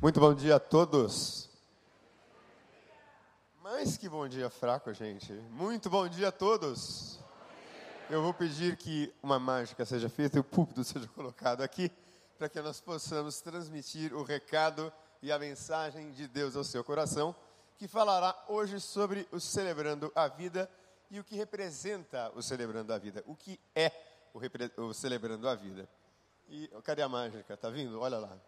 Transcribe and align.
Muito 0.00 0.20
bom 0.20 0.34
dia 0.34 0.56
a 0.56 0.60
todos. 0.60 1.48
Mais 3.62 3.96
que 3.96 4.08
bom 4.08 4.28
dia 4.28 4.50
fraco, 4.50 4.92
gente. 4.92 5.32
Muito 5.50 5.88
bom 5.88 6.06
dia 6.06 6.28
a 6.28 6.32
todos. 6.32 7.18
Eu 8.10 8.22
vou 8.22 8.34
pedir 8.34 8.76
que 8.76 9.12
uma 9.22 9.38
mágica 9.38 9.84
seja 9.86 10.10
feita 10.10 10.36
e 10.36 10.40
o 10.40 10.44
púlpito 10.44 10.84
seja 10.84 11.08
colocado 11.08 11.62
aqui, 11.62 11.90
para 12.36 12.50
que 12.50 12.60
nós 12.60 12.80
possamos 12.80 13.40
transmitir 13.40 14.12
o 14.12 14.22
recado 14.22 14.92
e 15.22 15.32
a 15.32 15.38
mensagem 15.38 16.12
de 16.12 16.28
Deus 16.28 16.54
ao 16.54 16.64
seu 16.64 16.84
coração, 16.84 17.34
que 17.78 17.88
falará 17.88 18.36
hoje 18.46 18.78
sobre 18.80 19.26
o 19.32 19.40
celebrando 19.40 20.12
a 20.14 20.28
vida 20.28 20.70
e 21.10 21.18
o 21.18 21.24
que 21.24 21.34
representa 21.34 22.30
o 22.34 22.42
celebrando 22.42 22.92
a 22.92 22.98
vida, 22.98 23.24
o 23.26 23.34
que 23.34 23.58
é 23.74 23.90
o, 24.34 24.82
o 24.82 24.92
celebrando 24.92 25.48
a 25.48 25.54
vida. 25.54 25.88
E 26.46 26.68
cadê 26.82 27.00
a 27.00 27.08
mágica? 27.08 27.56
Tá 27.56 27.70
vindo? 27.70 27.98
Olha 28.00 28.18
lá. 28.18 28.38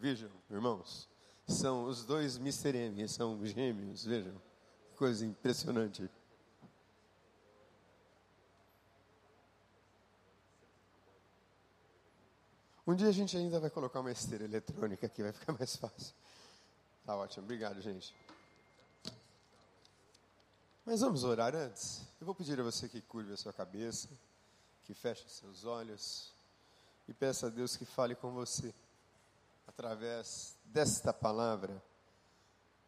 Vejam, 0.00 0.30
irmãos, 0.48 1.08
são 1.48 1.86
os 1.86 2.04
dois 2.04 2.36
Mr. 2.36 2.76
M, 2.76 3.08
são 3.08 3.44
gêmeos, 3.44 4.04
vejam. 4.04 4.40
Coisa 4.96 5.26
impressionante. 5.26 6.08
Um 12.86 12.94
dia 12.94 13.08
a 13.08 13.12
gente 13.12 13.36
ainda 13.36 13.58
vai 13.58 13.70
colocar 13.70 13.98
uma 13.98 14.12
esteira 14.12 14.44
eletrônica 14.44 15.04
aqui, 15.04 15.20
vai 15.20 15.32
ficar 15.32 15.52
mais 15.52 15.74
fácil. 15.74 16.14
Tá 17.04 17.16
ótimo, 17.16 17.42
obrigado, 17.44 17.80
gente. 17.80 18.14
Mas 20.86 21.00
vamos 21.00 21.24
orar 21.24 21.56
antes. 21.56 22.06
Eu 22.20 22.24
vou 22.24 22.36
pedir 22.36 22.58
a 22.60 22.62
você 22.62 22.88
que 22.88 23.02
curve 23.02 23.32
a 23.32 23.36
sua 23.36 23.52
cabeça, 23.52 24.08
que 24.84 24.94
feche 24.94 25.28
seus 25.28 25.64
olhos 25.64 26.32
e 27.08 27.12
peça 27.12 27.48
a 27.48 27.50
Deus 27.50 27.76
que 27.76 27.84
fale 27.84 28.14
com 28.14 28.32
você 28.32 28.72
através 29.78 30.56
desta 30.64 31.12
palavra, 31.12 31.80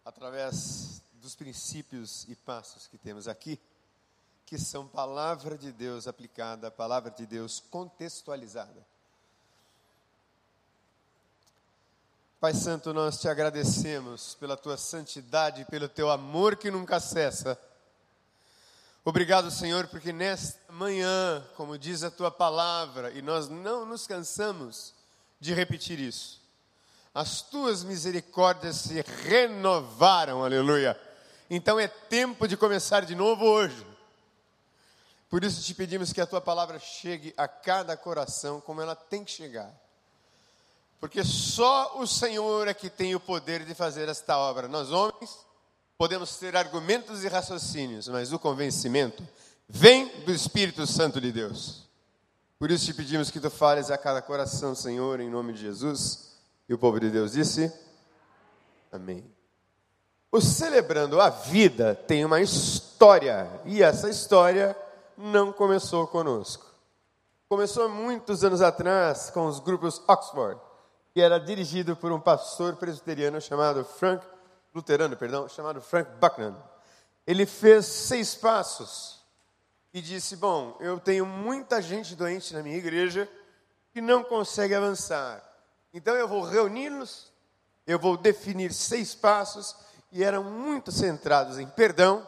através 0.05 1.01
dos 1.13 1.37
princípios 1.37 2.27
e 2.29 2.35
passos 2.35 2.89
que 2.89 2.99
temos 2.99 3.29
aqui, 3.29 3.61
que 4.45 4.59
são 4.59 4.89
palavra 4.89 5.57
de 5.57 5.71
Deus 5.71 6.09
aplicada, 6.09 6.69
palavra 6.69 7.09
de 7.13 7.25
Deus 7.27 7.63
contextualizada. 7.71 8.85
Pai 12.41 12.55
Santo, 12.55 12.93
nós 12.93 13.21
te 13.21 13.29
agradecemos 13.29 14.35
pela 14.35 14.57
tua 14.57 14.77
santidade, 14.77 15.65
pelo 15.67 15.89
teu 15.89 16.11
amor 16.11 16.57
que 16.57 16.73
nunca 16.73 16.99
cessa. 16.99 17.57
Obrigado, 19.05 19.49
Senhor, 19.53 19.87
porque 19.87 20.13
nesta 20.13 20.73
manhã, 20.73 21.47
como 21.57 21.79
diz 21.79 22.03
a 22.03 22.11
tua 22.11 22.33
palavra, 22.33 23.13
e 23.13 23.23
nós 23.23 23.49
não 23.49 23.87
nos 23.87 24.09
cansamos 24.09 24.93
de 25.39 25.55
repetir 25.55 26.01
isso, 26.01 26.40
as 27.15 27.43
tuas 27.43 27.83
misericórdias 27.83 28.77
se 28.77 29.01
renovaram, 29.25 30.45
aleluia. 30.45 30.99
Então 31.49 31.79
é 31.79 31.89
tempo 31.89 32.47
de 32.47 32.57
começar 32.57 33.05
de 33.05 33.15
novo 33.15 33.45
hoje. 33.45 33.87
Por 35.29 35.45
isso 35.45 35.63
te 35.63 35.75
pedimos 35.75 36.13
que 36.13 36.21
a 36.21 36.27
tua 36.27 36.41
palavra 36.41 36.79
chegue 36.79 37.35
a 37.37 37.47
cada 37.47 37.97
coração 37.97 38.61
como 38.61 38.81
ela 38.81 38.95
tem 38.95 39.25
que 39.25 39.31
chegar. 39.31 39.73
Porque 41.01 41.25
só 41.25 41.99
o 41.99 42.07
Senhor 42.07 42.69
é 42.69 42.75
que 42.75 42.91
tem 42.91 43.15
o 43.15 43.21
poder 43.21 43.65
de 43.65 43.75
fazer 43.75 44.09
esta 44.09 44.37
obra. 44.37 44.69
Nós, 44.69 44.93
homens, 44.93 45.39
podemos 45.97 46.37
ter 46.37 46.57
argumentos 46.57 47.25
e 47.25 47.29
raciocínios, 47.29 48.07
mas 48.09 48.33
o 48.33 48.39
convencimento 48.39 49.27
vem 49.69 50.09
do 50.25 50.33
Espírito 50.33 50.87
Santo 50.87 51.21
de 51.21 51.33
Deus. 51.33 51.89
Por 52.59 52.71
isso 52.71 52.85
te 52.85 52.93
pedimos 52.93 53.31
que 53.31 53.41
tu 53.41 53.51
fales 53.51 53.91
a 53.91 53.97
cada 53.97 54.21
coração, 54.21 54.75
Senhor, 54.75 55.21
em 55.21 55.31
nome 55.31 55.55
de 55.55 55.61
Jesus. 55.61 56.30
E 56.71 56.73
o 56.73 56.79
povo 56.79 57.01
de 57.01 57.11
Deus 57.11 57.33
disse: 57.33 57.73
Amém. 58.93 59.29
O 60.31 60.41
Celebrando 60.41 61.21
a 61.21 61.29
Vida 61.29 61.97
tem 61.97 62.25
uma 62.25 62.41
história, 62.41 63.51
e 63.65 63.83
essa 63.83 64.09
história 64.09 64.77
não 65.17 65.53
começou 65.53 66.07
conosco. 66.07 66.65
Começou 67.49 67.89
muitos 67.89 68.45
anos 68.45 68.63
atrás 68.63 69.31
com 69.31 69.47
os 69.47 69.59
grupos 69.59 70.01
Oxford, 70.07 70.61
que 71.13 71.21
era 71.21 71.41
dirigido 71.41 71.97
por 71.97 72.13
um 72.13 72.21
pastor 72.21 72.77
presbiteriano 72.77 73.41
chamado 73.41 73.85
Frank, 73.85 74.25
luterano, 74.73 75.17
perdão, 75.17 75.49
chamado 75.49 75.81
Frank 75.81 76.09
Buckland. 76.21 76.57
Ele 77.27 77.47
fez 77.47 77.87
seis 77.87 78.37
passos 78.37 79.25
e 79.93 80.01
disse: 80.01 80.37
Bom, 80.37 80.77
eu 80.79 81.01
tenho 81.01 81.27
muita 81.27 81.83
gente 81.83 82.15
doente 82.15 82.55
na 82.55 82.63
minha 82.63 82.77
igreja 82.77 83.29
que 83.93 84.01
não 84.01 84.23
consegue 84.23 84.73
avançar. 84.73 85.50
Então 85.93 86.15
eu 86.15 86.29
vou 86.29 86.43
reuni-los, 86.43 87.33
eu 87.87 87.99
vou 87.99 88.17
definir 88.17 88.73
seis 88.73 89.15
passos, 89.15 89.75
e 90.13 90.23
eram 90.25 90.45
muito 90.45 90.91
centrados 90.91 91.59
em 91.59 91.67
perdão, 91.69 92.27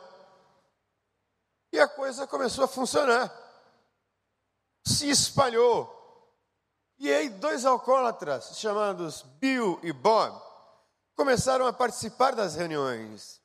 e 1.73 1.81
a 1.81 1.89
coisa 1.89 2.27
começou 2.27 2.65
a 2.65 2.69
funcionar. 2.69 3.33
Se 4.85 5.09
espalhou. 5.09 5.99
E 6.99 7.13
aí, 7.13 7.29
dois 7.31 7.65
alcoólatras, 7.65 8.59
chamados 8.59 9.23
Bill 9.41 9.81
e 9.83 9.93
Bob, 9.93 10.41
começaram 11.17 11.67
a 11.67 11.73
participar 11.73 12.35
das 12.35 12.55
reuniões 12.55 13.41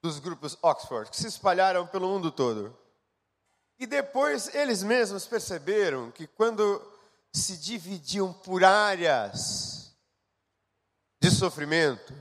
dos 0.00 0.20
grupos 0.20 0.56
Oxford, 0.62 1.10
que 1.10 1.16
se 1.16 1.26
espalharam 1.26 1.86
pelo 1.86 2.08
mundo 2.08 2.30
todo. 2.30 2.76
E 3.78 3.86
depois 3.86 4.54
eles 4.54 4.82
mesmos 4.82 5.26
perceberam 5.26 6.10
que 6.10 6.26
quando 6.26 6.80
se 7.38 7.56
dividiam 7.56 8.32
por 8.32 8.64
áreas 8.64 9.96
de 11.20 11.30
sofrimento, 11.30 12.14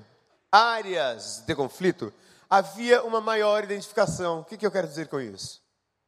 áreas 0.51 1.44
de 1.45 1.55
conflito, 1.55 2.13
havia 2.50 3.03
uma 3.03 3.19
maior 3.19 3.63
identificação. 3.63 4.39
O 4.39 4.45
que, 4.45 4.57
que 4.57 4.66
eu 4.66 4.72
quero 4.72 4.88
dizer 4.88 5.07
com 5.07 5.19
isso? 5.19 5.61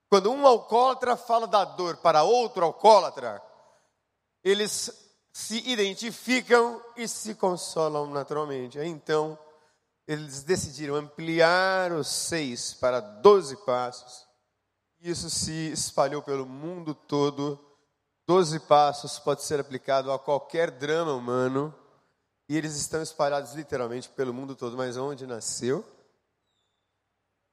Quando 0.09 0.31
um 0.31 0.45
alcoólatra 0.45 1.15
fala 1.15 1.47
da 1.47 1.63
dor 1.65 1.97
para 1.97 2.23
outro 2.23 2.65
alcoólatra, 2.65 3.41
eles 4.43 4.91
se 5.31 5.69
identificam 5.69 6.81
e 6.95 7.07
se 7.07 7.35
consolam 7.35 8.07
naturalmente. 8.07 8.79
Então, 8.79 9.37
eles 10.07 10.43
decidiram 10.43 10.95
ampliar 10.95 11.91
os 11.91 12.07
seis 12.07 12.73
para 12.73 12.99
doze 12.99 13.55
passos. 13.57 14.27
Isso 14.99 15.29
se 15.29 15.71
espalhou 15.71 16.21
pelo 16.23 16.45
mundo 16.45 16.95
todo 16.95 17.68
Doze 18.29 18.59
passos 18.59 19.17
pode 19.17 19.41
ser 19.41 19.59
aplicado 19.59 20.11
a 20.11 20.19
qualquer 20.19 20.69
drama 20.69 21.13
humano 21.13 21.73
e 22.47 22.55
eles 22.55 22.75
estão 22.75 23.01
espalhados 23.01 23.55
literalmente 23.55 24.07
pelo 24.07 24.31
mundo 24.31 24.55
todo. 24.55 24.77
Mas 24.77 24.97
onde 24.97 25.25
nasceu? 25.25 25.83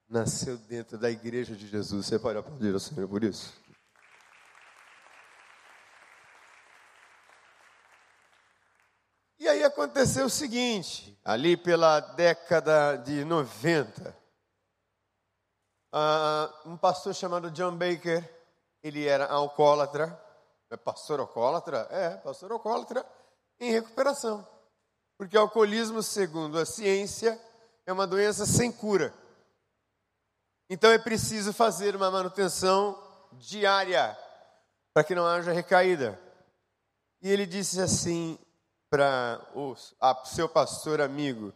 Nasceu 0.07 0.59
dentro 0.59 0.99
da 0.99 1.11
igreja 1.11 1.57
de 1.57 1.67
Jesus. 1.67 2.05
Você 2.05 2.19
pode 2.19 2.41
aplaudir 2.41 2.75
ao 2.75 2.79
Senhor 2.79 3.09
por 3.09 3.25
isso? 3.25 3.55
E 9.39 9.49
aí 9.49 9.65
aconteceu 9.65 10.27
o 10.27 10.31
seguinte, 10.31 11.19
ali 11.25 11.57
pela 11.57 12.01
década 12.01 12.97
de 12.97 13.25
90, 13.25 14.11
uh, 14.11 14.15
ah, 15.95 16.63
um 16.67 16.77
pastor 16.77 17.15
chamado 17.15 17.51
John 17.51 17.75
Baker, 17.79 18.23
ele 18.83 19.07
era 19.07 19.25
alcoólatra, 19.25 20.26
é 20.71 20.77
pastor 20.77 21.21
alcoólatra? 21.21 21.87
É, 21.91 22.17
pastor 22.17 22.53
alcoólatra 22.53 23.05
em 23.61 23.73
recuperação. 23.73 24.47
Porque 25.17 25.37
alcoolismo, 25.37 26.03
segundo 26.03 26.59
a 26.59 26.67
ciência, 26.67 27.41
é 27.87 27.93
uma 27.93 28.07
doença 28.07 28.45
sem 28.45 28.71
cura. 28.71 29.15
Então 30.69 30.91
é 30.91 30.99
preciso 30.99 31.53
fazer 31.53 31.95
uma 31.95 32.11
manutenção 32.11 33.01
diária 33.33 34.17
para 34.93 35.05
que 35.05 35.15
não 35.15 35.27
haja 35.27 35.53
recaída. 35.53 36.21
E 37.23 37.31
ele 37.31 37.47
disse 37.47 37.81
assim 37.81 38.39
para 38.91 39.41
o 39.55 39.75
seu 40.25 40.49
pastor 40.49 41.01
amigo: 41.01 41.53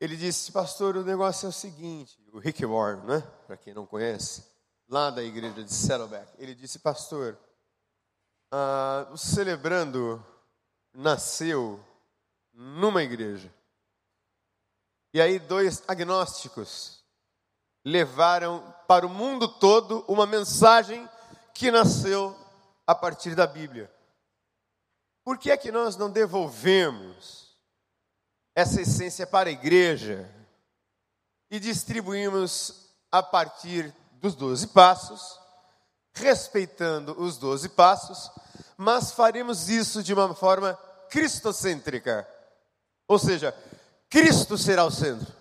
ele 0.00 0.16
disse, 0.16 0.50
pastor, 0.50 0.96
o 0.96 1.04
negócio 1.04 1.46
é 1.46 1.48
o 1.48 1.52
seguinte, 1.52 2.18
o 2.32 2.38
Rick 2.38 2.64
Warren, 2.66 3.04
né? 3.04 3.20
Para 3.46 3.56
quem 3.56 3.72
não 3.72 3.86
conhece, 3.86 4.44
lá 4.88 5.10
da 5.10 5.22
igreja 5.22 5.62
de 5.62 5.72
Saddleback, 5.72 6.32
ele 6.38 6.54
disse, 6.54 6.80
pastor, 6.80 7.38
o 9.10 9.16
Celebrando 9.16 10.24
nasceu 10.92 11.82
numa 12.52 13.02
igreja. 13.02 13.52
E 15.14 15.20
aí, 15.20 15.38
dois 15.38 15.82
agnósticos 15.88 17.02
levaram 17.84 18.74
para 18.86 19.06
o 19.06 19.10
mundo 19.10 19.48
todo 19.48 20.04
uma 20.06 20.26
mensagem 20.26 21.08
que 21.54 21.70
nasceu 21.70 22.36
a 22.86 22.94
partir 22.94 23.34
da 23.34 23.46
Bíblia. 23.46 23.92
Por 25.24 25.38
que 25.38 25.50
é 25.50 25.56
que 25.56 25.72
nós 25.72 25.96
não 25.96 26.10
devolvemos 26.10 27.56
essa 28.54 28.80
essência 28.80 29.26
para 29.26 29.48
a 29.48 29.52
igreja 29.52 30.30
e 31.50 31.58
distribuímos 31.58 32.90
a 33.10 33.22
partir 33.22 33.94
dos 34.20 34.34
doze 34.34 34.66
passos 34.68 35.42
respeitando 36.14 37.18
os 37.20 37.38
doze 37.38 37.68
passos, 37.68 38.30
mas 38.82 39.12
faremos 39.12 39.68
isso 39.68 40.02
de 40.02 40.12
uma 40.12 40.34
forma 40.34 40.74
cristocêntrica. 41.08 42.28
Ou 43.06 43.16
seja, 43.16 43.56
Cristo 44.10 44.58
será 44.58 44.84
o 44.84 44.90
centro. 44.90 45.32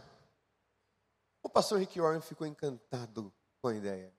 O 1.41 1.49
pastor 1.49 1.79
Rick 1.79 1.99
Warren 1.99 2.21
ficou 2.21 2.45
encantado 2.45 3.33
com 3.59 3.69
a 3.69 3.73
ideia. 3.73 4.13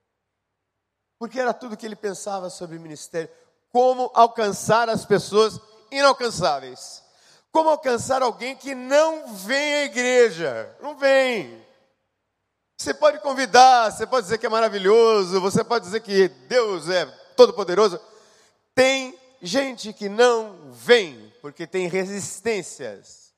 Porque 1.20 1.38
era 1.38 1.54
tudo 1.54 1.76
que 1.76 1.86
ele 1.86 1.94
pensava 1.94 2.50
sobre 2.50 2.80
ministério. 2.80 3.30
Como 3.70 4.10
alcançar 4.12 4.88
as 4.88 5.06
pessoas 5.06 5.60
inalcançáveis. 5.90 7.04
Como 7.52 7.70
alcançar 7.70 8.22
alguém 8.22 8.56
que 8.56 8.74
não 8.74 9.32
vem 9.34 9.74
à 9.74 9.84
igreja. 9.84 10.76
Não 10.82 10.96
vem. 10.98 11.64
Você 12.76 12.92
pode 12.92 13.20
convidar, 13.20 13.92
você 13.92 14.04
pode 14.04 14.24
dizer 14.24 14.38
que 14.38 14.46
é 14.46 14.48
maravilhoso, 14.48 15.40
você 15.40 15.62
pode 15.62 15.84
dizer 15.84 16.00
que 16.00 16.26
Deus 16.26 16.88
é 16.88 17.06
todo-poderoso. 17.36 18.00
Tem 18.74 19.18
gente 19.40 19.92
que 19.92 20.08
não 20.08 20.72
vem, 20.72 21.32
porque 21.40 21.66
tem 21.66 21.88
resistências. 21.88 23.32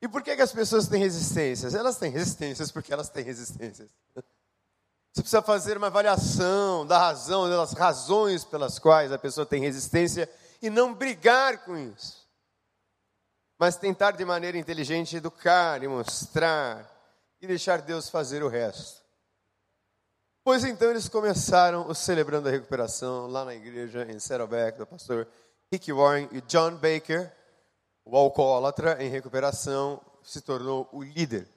E 0.00 0.08
por 0.08 0.22
que, 0.22 0.34
que 0.34 0.42
as 0.42 0.52
pessoas 0.52 0.88
têm 0.88 1.00
resistências? 1.00 1.74
Elas 1.74 1.96
têm 1.96 2.10
resistências 2.10 2.70
porque 2.70 2.92
elas 2.92 3.08
têm 3.08 3.24
resistências. 3.24 3.88
Você 4.14 5.22
precisa 5.22 5.40
fazer 5.40 5.78
uma 5.78 5.86
avaliação 5.86 6.86
da 6.86 6.98
razão, 6.98 7.48
das 7.48 7.72
razões 7.72 8.44
pelas 8.44 8.78
quais 8.78 9.10
a 9.10 9.18
pessoa 9.18 9.46
tem 9.46 9.62
resistência 9.62 10.30
e 10.60 10.68
não 10.68 10.92
brigar 10.92 11.64
com 11.64 11.76
isso. 11.76 12.26
Mas 13.58 13.76
tentar 13.76 14.10
de 14.10 14.24
maneira 14.24 14.58
inteligente 14.58 15.16
educar 15.16 15.82
e 15.82 15.88
mostrar 15.88 16.86
e 17.40 17.46
deixar 17.46 17.80
Deus 17.80 18.10
fazer 18.10 18.42
o 18.42 18.48
resto. 18.48 19.05
Pois 20.46 20.62
então 20.62 20.90
eles 20.90 21.08
começaram 21.08 21.88
o 21.88 21.92
Celebrando 21.92 22.46
a 22.46 22.52
Recuperação 22.52 23.26
lá 23.26 23.44
na 23.44 23.52
igreja 23.52 24.06
em 24.08 24.20
Saddleback, 24.20 24.78
do 24.78 24.86
pastor 24.86 25.26
Rick 25.72 25.92
Warren 25.92 26.28
e 26.30 26.40
John 26.42 26.76
Baker, 26.76 27.32
o 28.04 28.16
alcoólatra 28.16 29.02
em 29.02 29.10
recuperação, 29.10 30.00
se 30.22 30.40
tornou 30.40 30.88
o 30.92 31.02
líder. 31.02 31.48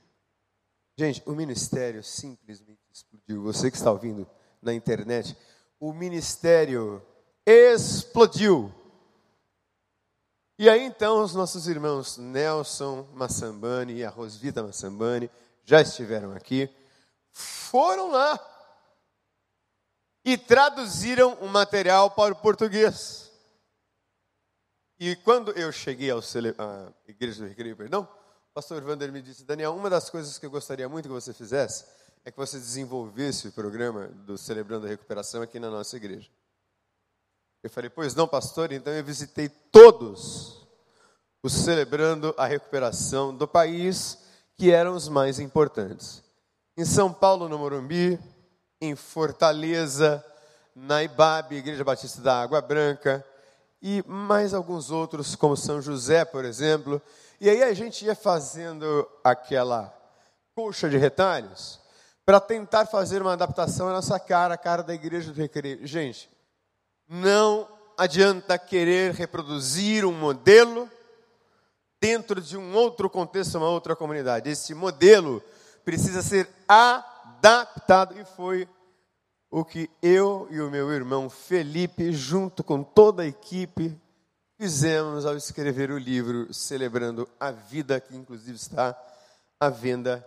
Gente, 0.98 1.22
o 1.28 1.34
ministério 1.34 2.04
simplesmente 2.04 2.80
explodiu. 2.92 3.44
Você 3.44 3.70
que 3.70 3.78
está 3.78 3.92
ouvindo 3.92 4.28
na 4.60 4.74
internet, 4.74 5.38
o 5.80 5.94
ministério 5.94 7.00
explodiu. 7.46 8.74
E 10.58 10.68
aí 10.68 10.82
então 10.82 11.22
os 11.22 11.36
nossos 11.36 11.68
irmãos 11.68 12.18
Nelson 12.18 13.08
Massambani 13.14 13.98
e 13.98 14.04
a 14.04 14.10
Rosvita 14.10 14.64
Massambani 14.64 15.30
já 15.64 15.80
estiveram 15.80 16.32
aqui, 16.32 16.68
foram 17.32 18.10
lá 18.10 18.49
e 20.24 20.38
traduziram 20.38 21.34
o 21.36 21.48
material 21.48 22.12
para 22.12 22.34
o 22.34 22.38
português. 22.38 23.32
E 25.00 25.16
quando 25.18 25.52
eu 25.52 25.72
cheguei 25.72 26.12
ao 26.12 26.22
cele... 26.22 26.54
à 26.58 26.92
igreja 27.08 27.44
do 27.44 27.48
Recreio, 27.48 27.76
perdão, 27.76 28.04
o 28.52 28.54
pastor 28.54 28.82
Vander 28.82 29.12
me 29.12 29.22
disse, 29.22 29.46
Daniel, 29.46 29.76
uma 29.76 29.90
das 29.90 30.10
coisas 30.10 30.38
que 30.38 30.46
eu 30.46 30.52
gostaria 30.52 30.90
muito 30.90 31.08
que 31.08 31.14
você 31.14 31.34
fizesse 31.34 31.86
é 32.26 32.32
que 32.32 32.38
você 32.38 32.58
desenvolvesse 32.58 33.48
o 33.48 33.52
programa 33.52 34.08
do 34.08 34.38
Celebrando 34.38 34.86
a 34.86 34.90
Recuperação 34.90 35.42
aqui 35.42 35.60
na 35.60 35.70
nossa 35.70 35.96
igreja. 35.96 36.30
Eu 37.64 37.70
falei, 37.70 37.90
pois 37.90 38.14
não, 38.14 38.28
pastor, 38.28 38.72
então 38.72 38.92
eu 38.94 39.04
visitei 39.04 39.50
todos 39.50 40.68
os 41.42 41.54
Celebrando 41.54 42.34
a 42.38 42.46
Recuperação 42.46 43.36
do 43.36 43.48
país, 43.48 44.18
que 44.58 44.72
eram 44.72 44.94
os 44.94 45.08
mais 45.08 45.40
importantes. 45.40 46.22
Em 46.76 46.84
São 46.84 47.14
Paulo, 47.14 47.48
no 47.48 47.58
Morumbi, 47.58 48.20
em 48.82 48.96
Fortaleza, 48.96 50.24
na 50.76 51.04
Ibabe, 51.04 51.58
Igreja 51.58 51.84
Batista 51.84 52.22
da 52.22 52.42
Água 52.42 52.62
Branca, 52.62 53.26
e 53.82 54.04
mais 54.08 54.54
alguns 54.54 54.92
outros, 54.92 55.36
como 55.36 55.56
São 55.56 55.82
José, 55.82 56.26
por 56.26 56.46
exemplo. 56.46 57.02
E 57.40 57.50
aí 57.50 57.64
a 57.64 57.74
gente 57.74 58.06
ia 58.06 58.16
fazendo 58.16 59.08
aquela 59.24 59.94
colcha 60.56 60.90
de 60.90 60.98
retalhos 60.98 61.80
para 62.26 62.40
tentar 62.40 62.86
fazer 62.86 63.22
uma 63.22 63.34
adaptação 63.34 63.90
à 63.90 63.94
nossa 63.94 64.20
cara, 64.20 64.54
a 64.54 64.58
cara 64.58 64.84
da 64.84 64.94
Igreja 64.94 65.32
do 65.32 65.38
Recreio. 65.38 65.88
Gente, 65.88 66.30
não 67.08 67.68
adianta 67.98 68.58
querer 68.58 69.14
reproduzir 69.14 70.06
um 70.06 70.12
modelo 70.12 70.90
dentro 72.00 72.40
de 72.40 72.56
um 72.56 72.76
outro 72.76 73.10
contexto, 73.10 73.58
uma 73.58 73.70
outra 73.70 73.96
comunidade. 73.96 74.50
Esse 74.50 74.74
modelo 74.74 75.42
precisa 75.84 76.22
ser 76.22 76.48
adaptado 77.30 78.20
e 78.20 78.26
foi 78.26 78.68
o 79.52 79.64
que 79.64 79.90
eu 80.02 80.48
e 80.52 80.62
o 80.62 80.70
meu 80.70 80.92
irmão 80.92 81.30
Felipe, 81.30 82.12
junto 82.12 82.64
com 82.64 82.84
toda 82.84 83.24
a 83.24 83.28
equipe, 83.28 84.00
fizemos 84.58 85.26
ao 85.26 85.36
escrever 85.36 85.92
o 85.92 85.98
livro 85.98 86.54
Celebrando 86.54 87.28
a 87.40 87.52
Vida, 87.52 88.00
que 88.00 88.16
inclusive 88.16 88.56
está 88.56 88.98
à 89.60 89.70
venda 89.70 90.26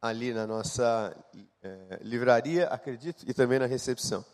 ali 0.00 0.32
na 0.32 0.46
nossa 0.46 1.16
é, 1.62 1.98
livraria, 2.02 2.68
acredito, 2.68 3.24
e 3.28 3.34
também 3.34 3.58
na 3.58 3.66
recepção. 3.66 4.24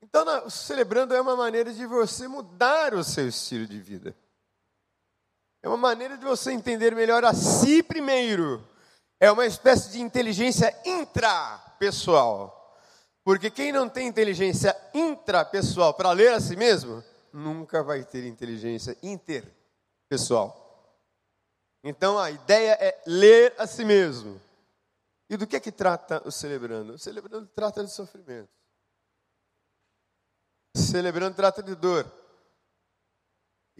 Então, 0.00 0.24
na, 0.24 0.48
celebrando 0.48 1.14
é 1.14 1.20
uma 1.20 1.36
maneira 1.36 1.72
de 1.72 1.84
você 1.86 2.28
mudar 2.28 2.94
o 2.94 3.02
seu 3.02 3.28
estilo 3.28 3.66
de 3.66 3.80
vida. 3.80 4.14
É 5.62 5.68
uma 5.68 5.76
maneira 5.76 6.16
de 6.16 6.24
você 6.24 6.52
entender 6.52 6.94
melhor 6.94 7.24
a 7.24 7.34
si 7.34 7.82
primeiro. 7.82 8.64
É 9.20 9.30
uma 9.30 9.46
espécie 9.46 9.90
de 9.90 10.00
inteligência 10.00 10.74
intrapessoal. 10.84 12.54
Porque 13.24 13.50
quem 13.50 13.72
não 13.72 13.88
tem 13.88 14.06
inteligência 14.06 14.74
intrapessoal 14.94 15.92
para 15.92 16.12
ler 16.12 16.32
a 16.32 16.40
si 16.40 16.56
mesmo, 16.56 17.04
nunca 17.32 17.82
vai 17.82 18.04
ter 18.04 18.24
inteligência 18.24 18.96
interpessoal. 19.02 20.64
Então 21.82 22.18
a 22.18 22.30
ideia 22.30 22.76
é 22.80 23.02
ler 23.06 23.54
a 23.58 23.66
si 23.66 23.84
mesmo. 23.84 24.40
E 25.28 25.36
do 25.36 25.46
que 25.46 25.56
é 25.56 25.60
que 25.60 25.70
trata 25.70 26.22
o 26.26 26.32
celebrando? 26.32 26.94
O 26.94 26.98
celebrando 26.98 27.46
trata 27.48 27.84
de 27.84 27.92
sofrimento. 27.92 28.48
Celebrando 30.74 31.36
trata 31.36 31.62
de 31.62 31.74
dor. 31.74 32.10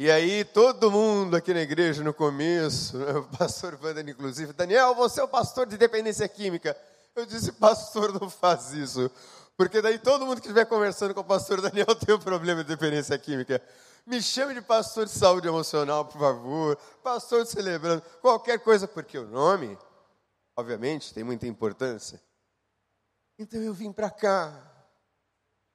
E 0.01 0.13
aí 0.13 0.45
todo 0.45 0.93
mundo 0.93 1.35
aqui 1.35 1.53
na 1.53 1.61
igreja 1.61 2.05
no 2.05 2.15
começo, 2.15 2.97
né, 2.97 3.15
o 3.15 3.25
pastor 3.37 3.77
Wander 3.83 4.09
inclusive, 4.09 4.53
Daniel, 4.53 4.95
você 4.95 5.21
é 5.21 5.25
o 5.25 5.29
pastor 5.29 5.67
de 5.67 5.77
dependência 5.77 6.29
química. 6.29 6.77
Eu 7.17 7.27
disse, 7.27 7.51
pastor, 7.51 8.13
não 8.13 8.31
faz 8.31 8.73
isso. 8.73 9.11
Porque 9.57 9.83
daí 9.83 9.99
todo 9.99 10.25
mundo 10.25 10.41
que 10.41 10.47
estiver 10.47 10.67
conversando 10.67 11.13
com 11.13 11.21
o 11.21 11.25
pastor 11.25 11.61
Daniel 11.61 11.93
tem 11.99 12.15
um 12.15 12.21
problema 12.21 12.63
de 12.63 12.69
dependência 12.69 13.19
química. 13.19 13.61
Me 14.07 14.23
chame 14.23 14.55
de 14.55 14.63
pastor 14.63 15.05
de 15.05 15.11
saúde 15.11 15.49
emocional, 15.49 16.05
por 16.05 16.21
favor. 16.21 16.77
Pastor 17.03 17.43
de 17.43 17.51
celebrando, 17.51 18.01
qualquer 18.21 18.61
coisa, 18.61 18.87
porque 18.87 19.19
o 19.19 19.27
nome, 19.27 19.77
obviamente, 20.55 21.13
tem 21.13 21.25
muita 21.25 21.45
importância. 21.49 22.23
Então 23.37 23.61
eu 23.61 23.75
vim 23.75 23.91
para 23.91 24.11
cá 24.11 24.55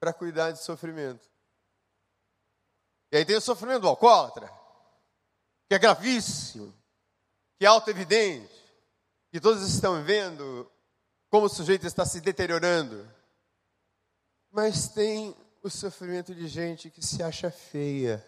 para 0.00 0.14
cuidar 0.14 0.50
de 0.50 0.64
sofrimento. 0.64 1.33
E 3.14 3.16
aí 3.16 3.24
tem 3.24 3.36
o 3.36 3.40
sofrimento 3.40 3.82
do 3.82 3.88
alcoólatra, 3.88 4.48
que 5.68 5.74
é 5.76 5.78
gravíssimo, 5.78 6.74
que 7.56 7.64
é 7.64 7.68
auto-evidente, 7.68 8.52
que 9.30 9.40
todos 9.40 9.62
estão 9.62 10.02
vendo 10.02 10.68
como 11.30 11.46
o 11.46 11.48
sujeito 11.48 11.86
está 11.86 12.04
se 12.04 12.20
deteriorando. 12.20 13.08
Mas 14.50 14.88
tem 14.88 15.32
o 15.62 15.70
sofrimento 15.70 16.34
de 16.34 16.48
gente 16.48 16.90
que 16.90 17.06
se 17.06 17.22
acha 17.22 17.52
feia. 17.52 18.18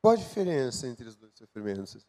Qual 0.00 0.14
a 0.14 0.16
diferença 0.16 0.86
entre 0.86 1.08
os 1.08 1.16
dois 1.16 1.34
sofrimentos? 1.34 2.06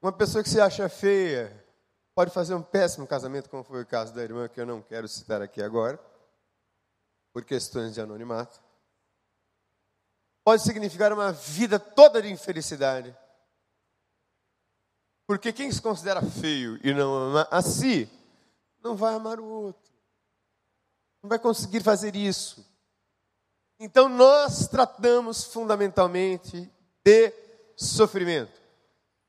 Uma 0.00 0.10
pessoa 0.10 0.42
que 0.42 0.48
se 0.48 0.58
acha 0.58 0.88
feia 0.88 1.66
pode 2.14 2.30
fazer 2.30 2.54
um 2.54 2.62
péssimo 2.62 3.06
casamento, 3.06 3.50
como 3.50 3.62
foi 3.62 3.82
o 3.82 3.86
caso 3.86 4.14
da 4.14 4.22
irmã, 4.22 4.48
que 4.48 4.58
eu 4.58 4.64
não 4.64 4.80
quero 4.80 5.06
citar 5.06 5.42
aqui 5.42 5.62
agora 5.62 6.13
por 7.34 7.44
questões 7.44 7.92
de 7.92 8.00
anonimato. 8.00 8.62
Pode 10.44 10.62
significar 10.62 11.12
uma 11.12 11.32
vida 11.32 11.80
toda 11.80 12.22
de 12.22 12.30
infelicidade. 12.30 13.14
Porque 15.26 15.52
quem 15.52 15.72
se 15.72 15.82
considera 15.82 16.22
feio 16.22 16.78
e 16.86 16.94
não 16.94 17.12
ama 17.12 17.48
a 17.50 17.60
si, 17.60 18.08
não 18.80 18.94
vai 18.94 19.14
amar 19.14 19.40
o 19.40 19.44
outro. 19.44 19.90
Não 21.22 21.28
vai 21.28 21.38
conseguir 21.38 21.82
fazer 21.82 22.14
isso. 22.14 22.64
Então 23.80 24.08
nós 24.08 24.68
tratamos 24.68 25.42
fundamentalmente 25.44 26.70
de 27.02 27.32
sofrimento. 27.76 28.62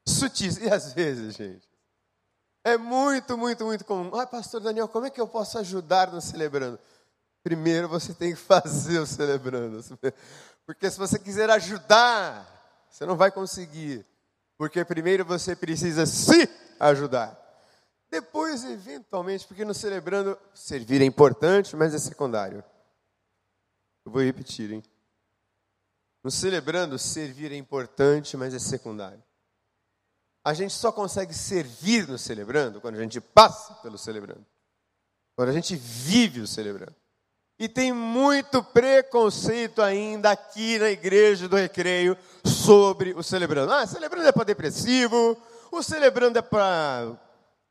Sutis. 0.08 0.58
E 0.58 0.70
às 0.70 0.94
vezes, 0.94 1.34
gente, 1.34 1.68
é 2.64 2.78
muito, 2.78 3.36
muito, 3.36 3.66
muito 3.66 3.84
comum. 3.84 4.14
Ah, 4.16 4.28
pastor 4.28 4.62
Daniel, 4.62 4.88
como 4.88 5.08
é 5.08 5.10
que 5.10 5.20
eu 5.20 5.28
posso 5.28 5.58
ajudar 5.58 6.12
no 6.12 6.22
celebrando? 6.22 6.80
Primeiro 7.46 7.88
você 7.88 8.12
tem 8.12 8.34
que 8.34 8.40
fazer 8.42 8.98
o 8.98 9.06
celebrando. 9.06 9.80
Porque 10.66 10.90
se 10.90 10.98
você 10.98 11.20
quiser 11.20 11.48
ajudar, 11.52 12.44
você 12.90 13.06
não 13.06 13.16
vai 13.16 13.30
conseguir. 13.32 14.04
Porque 14.58 14.84
primeiro 14.84 15.24
você 15.24 15.56
precisa 15.56 16.08
se 16.08 16.50
ajudar. 16.80 17.40
Depois, 18.10 18.64
eventualmente, 18.64 19.46
porque 19.46 19.64
no 19.64 19.76
celebrando, 19.76 20.36
servir 20.56 21.04
é 21.04 21.06
importante, 21.06 21.76
mas 21.76 21.94
é 21.94 22.00
secundário. 22.00 22.64
Eu 24.04 24.12
vou 24.12 24.24
repetir, 24.24 24.72
hein? 24.72 24.84
No 26.24 26.32
celebrando, 26.32 26.98
servir 26.98 27.52
é 27.52 27.56
importante, 27.56 28.36
mas 28.36 28.56
é 28.56 28.60
secundário. 28.60 29.24
A 30.44 30.56
gente 30.56 30.74
só 30.74 30.92
consegue 30.92 31.34
servir 31.36 32.08
no 32.08 32.18
celebrando 32.18 32.82
quando 32.82 32.96
a 32.96 33.02
gente 33.02 33.22
passa 33.22 33.76
pelo 33.76 34.00
celebrando. 34.00 34.44
Quando 35.36 35.50
a 35.50 35.54
gente 35.54 35.76
vive 35.76 36.42
o 36.42 36.48
celebrando. 36.48 37.05
E 37.58 37.70
tem 37.70 37.94
muito 37.94 38.62
preconceito 38.62 39.82
ainda 39.82 40.32
aqui 40.32 40.78
na 40.78 40.90
igreja 40.90 41.48
do 41.48 41.56
recreio 41.56 42.18
sobre 42.46 43.14
o 43.14 43.24
celebrando. 43.24 43.72
Ah, 43.72 43.88
celebrando 43.88 44.28
é 44.28 44.32
para 44.32 44.44
depressivo, 44.44 45.38
o 45.72 45.82
celebrando 45.82 46.38
é 46.38 46.42
para 46.42 47.14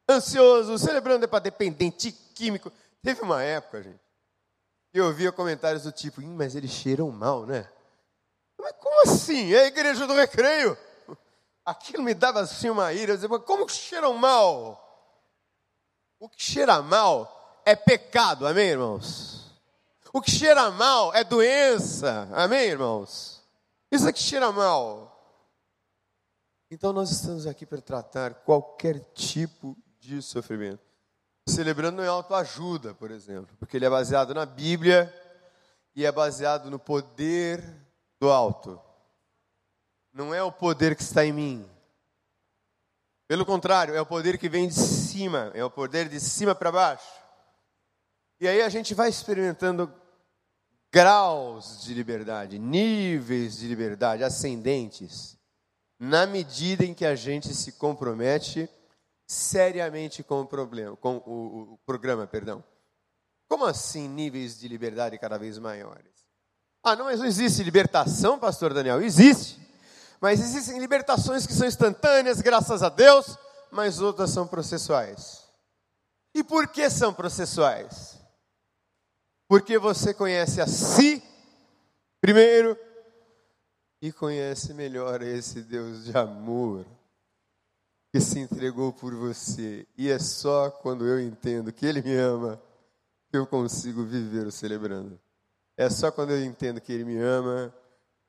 ansioso, 0.08 0.72
o 0.72 0.78
celebrando 0.78 1.24
é 1.24 1.28
para 1.28 1.40
dependente 1.40 2.12
químico. 2.34 2.72
Teve 3.02 3.20
uma 3.20 3.42
época, 3.42 3.82
gente, 3.82 4.00
que 4.90 4.98
eu 4.98 5.06
ouvia 5.06 5.30
comentários 5.30 5.82
do 5.82 5.92
tipo, 5.92 6.22
mas 6.22 6.54
eles 6.54 6.70
cheiram 6.70 7.10
mal, 7.10 7.44
né? 7.44 7.68
Mas 8.58 8.72
como 8.80 9.02
assim? 9.02 9.52
É 9.52 9.64
a 9.64 9.66
igreja 9.66 10.06
do 10.06 10.14
recreio. 10.14 10.78
Aquilo 11.62 12.02
me 12.02 12.14
dava 12.14 12.40
assim 12.40 12.70
uma 12.70 12.92
ira. 12.92 13.12
Eu 13.12 13.16
dizia, 13.16 13.28
mas 13.28 13.42
como 13.42 13.66
que 13.66 13.72
cheiram 13.72 14.14
mal? 14.14 14.80
O 16.18 16.28
que 16.28 16.42
cheira 16.42 16.80
mal 16.80 17.60
é 17.66 17.76
pecado, 17.76 18.46
amém, 18.46 18.68
irmãos? 18.68 19.43
O 20.16 20.22
que 20.22 20.30
cheira 20.30 20.70
mal 20.70 21.12
é 21.12 21.24
doença. 21.24 22.28
Amém, 22.32 22.68
irmãos? 22.68 23.42
Isso 23.90 24.08
é 24.08 24.12
que 24.12 24.20
cheira 24.20 24.52
mal. 24.52 25.10
Então 26.70 26.92
nós 26.92 27.10
estamos 27.10 27.48
aqui 27.48 27.66
para 27.66 27.80
tratar 27.80 28.32
qualquer 28.32 29.00
tipo 29.12 29.76
de 29.98 30.22
sofrimento. 30.22 30.84
Celebrando 31.48 32.00
em 32.00 32.06
autoajuda, 32.06 32.94
por 32.94 33.10
exemplo, 33.10 33.56
porque 33.58 33.76
ele 33.76 33.86
é 33.86 33.90
baseado 33.90 34.32
na 34.32 34.46
Bíblia 34.46 35.12
e 35.96 36.06
é 36.06 36.12
baseado 36.12 36.70
no 36.70 36.78
poder 36.78 37.60
do 38.20 38.30
alto. 38.30 38.80
Não 40.12 40.32
é 40.32 40.40
o 40.40 40.52
poder 40.52 40.94
que 40.94 41.02
está 41.02 41.24
em 41.24 41.32
mim. 41.32 41.68
Pelo 43.26 43.44
contrário, 43.44 43.96
é 43.96 44.00
o 44.00 44.06
poder 44.06 44.38
que 44.38 44.48
vem 44.48 44.68
de 44.68 44.74
cima, 44.74 45.50
é 45.54 45.64
o 45.64 45.70
poder 45.70 46.08
de 46.08 46.20
cima 46.20 46.54
para 46.54 46.70
baixo. 46.70 47.24
E 48.38 48.46
aí 48.46 48.62
a 48.62 48.68
gente 48.68 48.94
vai 48.94 49.08
experimentando 49.08 49.92
graus 50.94 51.82
de 51.82 51.92
liberdade, 51.92 52.56
níveis 52.56 53.56
de 53.56 53.66
liberdade 53.66 54.22
ascendentes, 54.22 55.36
na 55.98 56.24
medida 56.24 56.84
em 56.84 56.94
que 56.94 57.04
a 57.04 57.16
gente 57.16 57.52
se 57.52 57.72
compromete 57.72 58.70
seriamente 59.26 60.22
com 60.22 60.42
o 60.42 60.46
problema, 60.46 60.96
com 60.96 61.16
o, 61.26 61.72
o 61.72 61.78
programa, 61.84 62.28
perdão. 62.28 62.62
Como 63.48 63.64
assim 63.64 64.06
níveis 64.06 64.56
de 64.60 64.68
liberdade 64.68 65.18
cada 65.18 65.36
vez 65.36 65.58
maiores? 65.58 66.12
Ah, 66.80 66.94
não, 66.94 67.06
mas 67.06 67.18
não 67.18 67.26
existe 67.26 67.64
libertação, 67.64 68.38
pastor 68.38 68.72
Daniel? 68.72 69.02
Existe. 69.02 69.58
Mas 70.20 70.38
existem 70.38 70.78
libertações 70.78 71.44
que 71.44 71.54
são 71.54 71.66
instantâneas, 71.66 72.40
graças 72.40 72.84
a 72.84 72.88
Deus, 72.88 73.36
mas 73.72 74.00
outras 74.00 74.30
são 74.30 74.46
processuais. 74.46 75.42
E 76.32 76.44
por 76.44 76.68
que 76.68 76.88
são 76.88 77.12
processuais? 77.12 78.13
Porque 79.48 79.78
você 79.78 80.14
conhece 80.14 80.60
a 80.60 80.66
si, 80.66 81.22
primeiro, 82.20 82.78
e 84.00 84.12
conhece 84.12 84.74
melhor 84.74 85.22
esse 85.22 85.62
Deus 85.62 86.04
de 86.04 86.16
amor 86.16 86.86
que 88.12 88.20
se 88.20 88.38
entregou 88.38 88.92
por 88.92 89.14
você. 89.14 89.86
E 89.96 90.10
é 90.10 90.18
só 90.18 90.70
quando 90.70 91.06
eu 91.06 91.20
entendo 91.20 91.72
que 91.72 91.86
Ele 91.86 92.02
me 92.02 92.14
ama 92.14 92.62
que 93.28 93.36
eu 93.36 93.46
consigo 93.46 94.04
viver 94.04 94.46
o 94.46 94.52
celebrando. 94.52 95.18
É 95.76 95.90
só 95.90 96.10
quando 96.10 96.30
eu 96.30 96.44
entendo 96.44 96.80
que 96.80 96.92
Ele 96.92 97.04
me 97.04 97.18
ama 97.18 97.74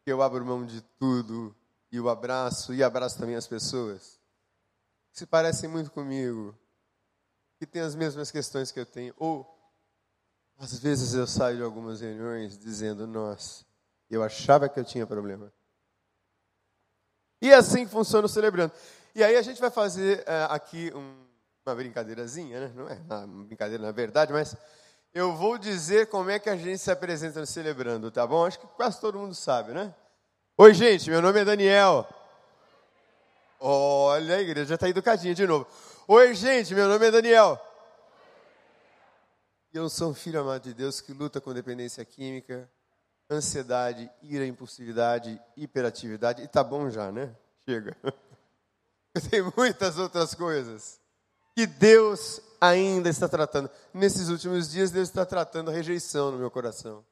que 0.03 0.11
eu 0.11 0.21
abro 0.21 0.45
mão 0.45 0.65
de 0.65 0.81
tudo 0.99 1.55
e 1.91 1.99
o 1.99 2.09
abraço 2.09 2.73
e 2.73 2.83
abraço 2.83 3.17
também 3.17 3.35
as 3.35 3.47
pessoas 3.47 4.19
que 5.11 5.19
se 5.19 5.25
parecem 5.25 5.69
muito 5.69 5.91
comigo, 5.91 6.53
que 7.57 7.65
têm 7.65 7.81
as 7.81 7.95
mesmas 7.95 8.31
questões 8.31 8.71
que 8.71 8.79
eu 8.79 8.85
tenho, 8.85 9.13
ou 9.17 9.54
às 10.57 10.79
vezes 10.79 11.13
eu 11.13 11.27
saio 11.27 11.57
de 11.57 11.63
algumas 11.63 12.01
reuniões 12.01 12.57
dizendo, 12.57 13.05
nossa, 13.05 13.65
eu 14.09 14.23
achava 14.23 14.69
que 14.69 14.79
eu 14.79 14.83
tinha 14.83 15.05
problema. 15.05 15.51
E 17.41 17.53
assim 17.53 17.85
funciona 17.85 18.25
o 18.25 18.29
celebrando. 18.29 18.71
E 19.13 19.23
aí 19.23 19.35
a 19.35 19.41
gente 19.41 19.61
vai 19.61 19.69
fazer 19.69 20.19
uh, 20.19 20.51
aqui 20.51 20.91
um, 20.95 21.25
uma 21.65 21.75
brincadeirazinha, 21.75 22.59
né? 22.59 22.73
Não 22.75 22.89
é 22.89 22.95
uma 22.95 23.45
brincadeira 23.45 23.83
na 23.83 23.91
verdade, 23.91 24.31
mas 24.33 24.55
eu 25.13 25.33
vou 25.33 25.57
dizer 25.57 26.07
como 26.07 26.29
é 26.29 26.39
que 26.39 26.49
a 26.49 26.57
gente 26.57 26.77
se 26.77 26.91
apresenta 26.91 27.39
no 27.39 27.45
celebrando, 27.45 28.11
tá 28.11 28.25
bom? 28.25 28.45
Acho 28.45 28.59
que 28.59 28.67
quase 28.67 28.99
todo 28.99 29.19
mundo 29.19 29.33
sabe, 29.33 29.71
né? 29.71 29.93
Oi, 30.57 30.73
gente, 30.73 31.09
meu 31.09 31.21
nome 31.21 31.39
é 31.39 31.45
Daniel. 31.45 32.07
Olha, 33.59 34.35
a 34.35 34.41
igreja 34.41 34.75
está 34.75 34.89
educadinha 34.89 35.33
de 35.33 35.45
novo. 35.47 35.67
Oi, 36.07 36.35
gente, 36.35 36.73
meu 36.75 36.87
nome 36.87 37.07
é 37.07 37.11
Daniel. 37.11 37.59
Eu 39.75 39.89
sou 39.89 40.11
um 40.11 40.13
filho 40.13 40.39
amado 40.39 40.63
de 40.63 40.73
Deus 40.73 41.01
que 41.01 41.11
luta 41.11 41.41
com 41.41 41.53
dependência 41.53 42.05
química, 42.05 42.71
ansiedade, 43.29 44.09
ira, 44.21 44.47
impulsividade, 44.47 45.37
hiperatividade. 45.57 46.41
E 46.41 46.47
tá 46.47 46.63
bom 46.63 46.89
já, 46.89 47.11
né? 47.11 47.35
Chega. 47.65 47.93
Tem 49.29 49.41
muitas 49.53 49.97
outras 49.99 50.33
coisas 50.33 50.97
que 51.53 51.67
Deus 51.67 52.39
ainda 52.61 53.09
está 53.09 53.27
tratando. 53.27 53.69
Nesses 53.93 54.29
últimos 54.29 54.71
dias, 54.71 54.91
Deus 54.91 55.09
está 55.09 55.25
tratando 55.25 55.69
a 55.69 55.73
rejeição 55.73 56.31
no 56.31 56.37
meu 56.37 56.49
coração. 56.49 57.05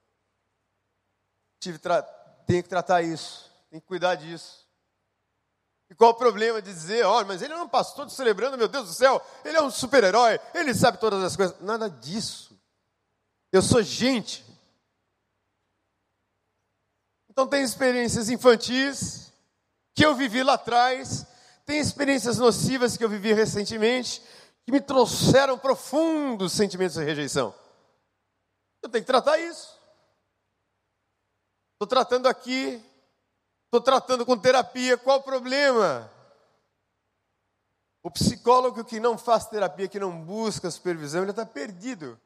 Tive 1.59 1.79
tra... 1.79 2.01
Tenho 2.47 2.63
que 2.63 2.69
tratar 2.69 3.01
isso, 3.01 3.51
tenho 3.69 3.81
que 3.81 3.87
cuidar 3.89 4.15
disso. 4.15 4.65
E 5.89 5.95
qual 5.95 6.11
o 6.11 6.15
problema 6.15 6.61
de 6.61 6.71
dizer, 6.71 7.05
olha, 7.05 7.27
mas 7.27 7.41
ele 7.41 7.51
é 7.51 7.57
um 7.57 7.67
pastor 7.67 8.09
celebrando, 8.09 8.57
meu 8.57 8.69
Deus 8.69 8.87
do 8.87 8.93
céu, 8.93 9.21
ele 9.43 9.57
é 9.57 9.61
um 9.61 9.69
super-herói, 9.69 10.39
ele 10.55 10.73
sabe 10.73 10.97
todas 10.97 11.21
as 11.21 11.35
coisas. 11.35 11.59
Nada 11.59 11.89
disso. 11.89 12.52
Eu 13.53 13.61
sou 13.61 13.83
gente. 13.83 14.43
Então 17.29 17.47
tem 17.47 17.61
experiências 17.63 18.27
infantis 18.27 19.31
que 19.93 20.03
eu 20.03 20.15
vivi 20.15 20.41
lá 20.41 20.53
atrás, 20.53 21.27
tem 21.63 21.77
experiências 21.77 22.39
nocivas 22.39 22.97
que 22.97 23.05
eu 23.05 23.09
vivi 23.09 23.31
recentemente, 23.31 24.23
que 24.65 24.71
me 24.71 24.81
trouxeram 24.81 25.55
profundos 25.59 26.51
sentimentos 26.51 26.95
de 26.95 27.03
rejeição. 27.03 27.53
Eu 28.81 28.89
tenho 28.89 29.03
que 29.03 29.11
tratar 29.11 29.37
isso. 29.37 29.79
Estou 31.73 31.87
tratando 31.87 32.27
aqui, 32.27 32.83
estou 33.65 33.81
tratando 33.81 34.25
com 34.25 34.35
terapia, 34.35 34.97
qual 34.97 35.19
o 35.19 35.23
problema? 35.23 36.11
O 38.01 38.09
psicólogo 38.09 38.83
que 38.83 38.99
não 38.99 39.15
faz 39.15 39.45
terapia, 39.45 39.87
que 39.87 39.99
não 39.99 40.25
busca 40.25 40.71
supervisão, 40.71 41.21
ele 41.21 41.29
está 41.29 41.45
perdido. 41.45 42.19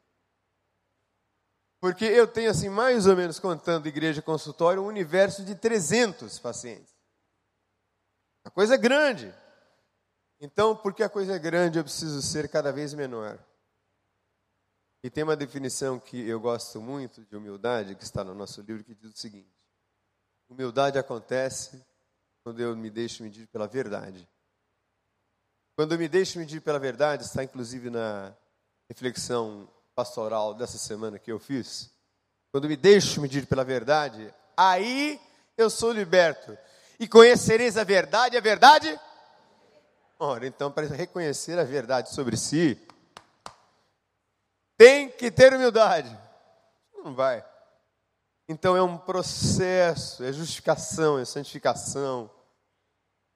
Porque 1.80 2.04
eu 2.04 2.26
tenho, 2.26 2.50
assim, 2.50 2.68
mais 2.68 3.06
ou 3.06 3.16
menos 3.16 3.38
contando 3.38 3.86
igreja 3.86 4.20
consultório, 4.20 4.82
um 4.82 4.86
universo 4.86 5.44
de 5.44 5.54
300 5.54 6.38
pacientes. 6.38 6.92
A 8.44 8.50
coisa 8.50 8.74
é 8.74 8.78
grande. 8.78 9.32
Então, 10.40 10.74
porque 10.74 11.02
a 11.02 11.08
coisa 11.08 11.34
é 11.34 11.38
grande, 11.38 11.78
eu 11.78 11.84
preciso 11.84 12.20
ser 12.22 12.48
cada 12.48 12.72
vez 12.72 12.94
menor. 12.94 13.38
E 15.02 15.10
tem 15.10 15.22
uma 15.22 15.36
definição 15.36 16.00
que 16.00 16.28
eu 16.28 16.40
gosto 16.40 16.80
muito 16.80 17.24
de 17.24 17.36
humildade, 17.36 17.94
que 17.94 18.02
está 18.02 18.24
no 18.24 18.34
nosso 18.34 18.60
livro, 18.62 18.82
que 18.82 18.94
diz 18.94 19.12
o 19.12 19.16
seguinte: 19.16 19.64
Humildade 20.48 20.98
acontece 20.98 21.84
quando 22.42 22.60
eu 22.60 22.74
me 22.76 22.90
deixo 22.90 23.22
medir 23.22 23.46
pela 23.48 23.68
verdade. 23.68 24.28
Quando 25.76 25.92
eu 25.92 25.98
me 25.98 26.08
deixo 26.08 26.38
medir 26.38 26.60
pela 26.60 26.78
verdade, 26.78 27.22
está 27.22 27.44
inclusive 27.44 27.90
na 27.90 28.34
reflexão 28.88 29.70
pastoral 29.98 30.54
dessa 30.54 30.78
semana 30.78 31.18
que 31.18 31.32
eu 31.32 31.40
fiz, 31.40 31.90
quando 32.52 32.68
me 32.68 32.76
deixo 32.76 33.20
medir 33.20 33.48
pela 33.48 33.64
verdade, 33.64 34.32
aí 34.56 35.20
eu 35.56 35.68
sou 35.68 35.90
liberto. 35.90 36.56
E 37.00 37.08
conhecereis 37.08 37.76
a 37.76 37.82
verdade, 37.82 38.36
a 38.36 38.40
verdade? 38.40 38.96
Ora, 40.16 40.46
então, 40.46 40.70
para 40.70 40.86
reconhecer 40.86 41.58
a 41.58 41.64
verdade 41.64 42.14
sobre 42.14 42.36
si, 42.36 42.80
tem 44.76 45.10
que 45.10 45.32
ter 45.32 45.52
humildade. 45.52 46.16
Não 47.02 47.12
vai. 47.12 47.44
Então 48.48 48.76
é 48.76 48.82
um 48.82 48.96
processo, 48.96 50.22
é 50.22 50.32
justificação, 50.32 51.18
é 51.18 51.24
santificação. 51.24 52.30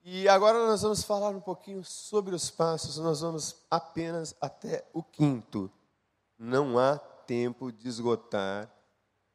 E 0.01 0.29
agora 0.29 0.65
nós 0.65 0.81
vamos 0.81 1.03
falar 1.03 1.27
um 1.27 1.41
pouquinho 1.41 1.83
sobre 1.83 2.33
os 2.33 2.49
passos, 2.49 2.97
nós 2.99 3.19
vamos 3.19 3.53
apenas 3.69 4.33
até 4.39 4.85
o 4.93 5.03
quinto 5.03 5.69
não 6.37 6.77
há 6.77 6.97
tempo 6.97 7.71
de 7.71 7.87
esgotar 7.87 8.71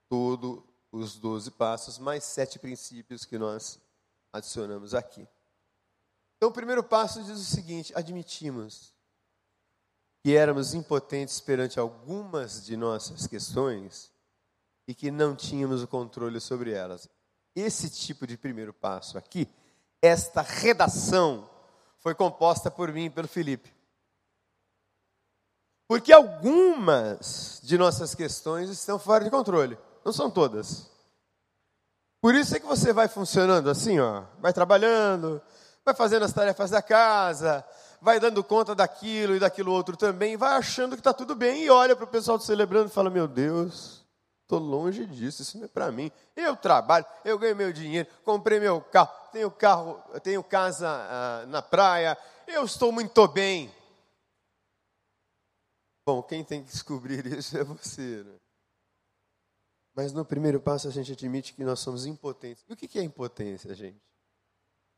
todos 0.08 0.62
os 0.90 1.18
doze 1.18 1.50
passos, 1.50 1.98
mais 1.98 2.24
sete 2.24 2.58
princípios 2.58 3.24
que 3.24 3.38
nós 3.38 3.80
adicionamos 4.32 4.94
aqui. 4.94 5.26
Então, 6.36 6.50
o 6.50 6.52
primeiro 6.52 6.82
passo 6.82 7.22
diz 7.22 7.38
o 7.38 7.44
seguinte: 7.44 7.92
admitimos 7.94 8.94
que 10.22 10.36
éramos 10.36 10.74
impotentes 10.74 11.40
perante 11.40 11.78
algumas 11.78 12.64
de 12.64 12.76
nossas 12.76 13.26
questões 13.26 14.12
e 14.86 14.94
que 14.94 15.10
não 15.10 15.36
tínhamos 15.36 15.82
o 15.82 15.88
controle 15.88 16.40
sobre 16.40 16.72
elas. 16.72 17.08
esse 17.54 17.90
tipo 17.90 18.26
de 18.26 18.36
primeiro 18.36 18.72
passo 18.72 19.18
aqui, 19.18 19.48
esta 20.00 20.42
redação, 20.42 21.48
foi 21.98 22.14
composta 22.14 22.70
por 22.70 22.92
mim 22.92 23.06
e 23.06 23.10
pelo 23.10 23.28
Felipe. 23.28 23.77
Porque 25.88 26.12
algumas 26.12 27.60
de 27.64 27.78
nossas 27.78 28.14
questões 28.14 28.68
estão 28.68 28.98
fora 28.98 29.24
de 29.24 29.30
controle, 29.30 29.78
não 30.04 30.12
são 30.12 30.30
todas. 30.30 30.86
Por 32.20 32.34
isso 32.34 32.54
é 32.54 32.60
que 32.60 32.66
você 32.66 32.92
vai 32.92 33.08
funcionando 33.08 33.70
assim, 33.70 33.98
ó, 33.98 34.24
vai 34.38 34.52
trabalhando, 34.52 35.40
vai 35.82 35.94
fazendo 35.94 36.24
as 36.24 36.32
tarefas 36.32 36.68
da 36.68 36.82
casa, 36.82 37.64
vai 38.02 38.20
dando 38.20 38.44
conta 38.44 38.74
daquilo 38.74 39.34
e 39.34 39.38
daquilo 39.38 39.72
outro 39.72 39.96
também, 39.96 40.36
vai 40.36 40.58
achando 40.58 40.94
que 40.94 41.00
está 41.00 41.14
tudo 41.14 41.34
bem 41.34 41.64
e 41.64 41.70
olha 41.70 41.96
para 41.96 42.04
o 42.04 42.08
pessoal 42.08 42.38
celebrando 42.38 42.88
e 42.88 42.92
fala: 42.92 43.08
Meu 43.08 43.26
Deus, 43.26 44.04
estou 44.42 44.58
longe 44.58 45.06
disso, 45.06 45.40
isso 45.40 45.56
não 45.56 45.64
é 45.64 45.68
para 45.68 45.90
mim. 45.90 46.12
Eu 46.36 46.54
trabalho, 46.54 47.06
eu 47.24 47.38
ganho 47.38 47.56
meu 47.56 47.72
dinheiro, 47.72 48.06
comprei 48.24 48.60
meu 48.60 48.80
carro, 48.80 49.10
tenho 49.32 49.50
carro, 49.50 50.02
tenho 50.22 50.42
casa 50.42 50.86
ah, 50.86 51.44
na 51.46 51.62
praia, 51.62 52.18
eu 52.46 52.62
estou 52.64 52.92
muito 52.92 53.26
bem. 53.26 53.72
Bom, 56.08 56.22
quem 56.22 56.42
tem 56.42 56.64
que 56.64 56.70
descobrir 56.70 57.26
isso 57.36 57.54
é 57.58 57.62
você, 57.62 58.24
né? 58.24 58.34
Mas 59.94 60.10
no 60.10 60.24
primeiro 60.24 60.58
passo 60.58 60.88
a 60.88 60.90
gente 60.90 61.12
admite 61.12 61.52
que 61.52 61.62
nós 61.62 61.80
somos 61.80 62.06
impotentes. 62.06 62.64
E 62.66 62.72
o 62.72 62.76
que 62.78 62.98
é 62.98 63.02
impotência, 63.02 63.74
gente? 63.74 64.00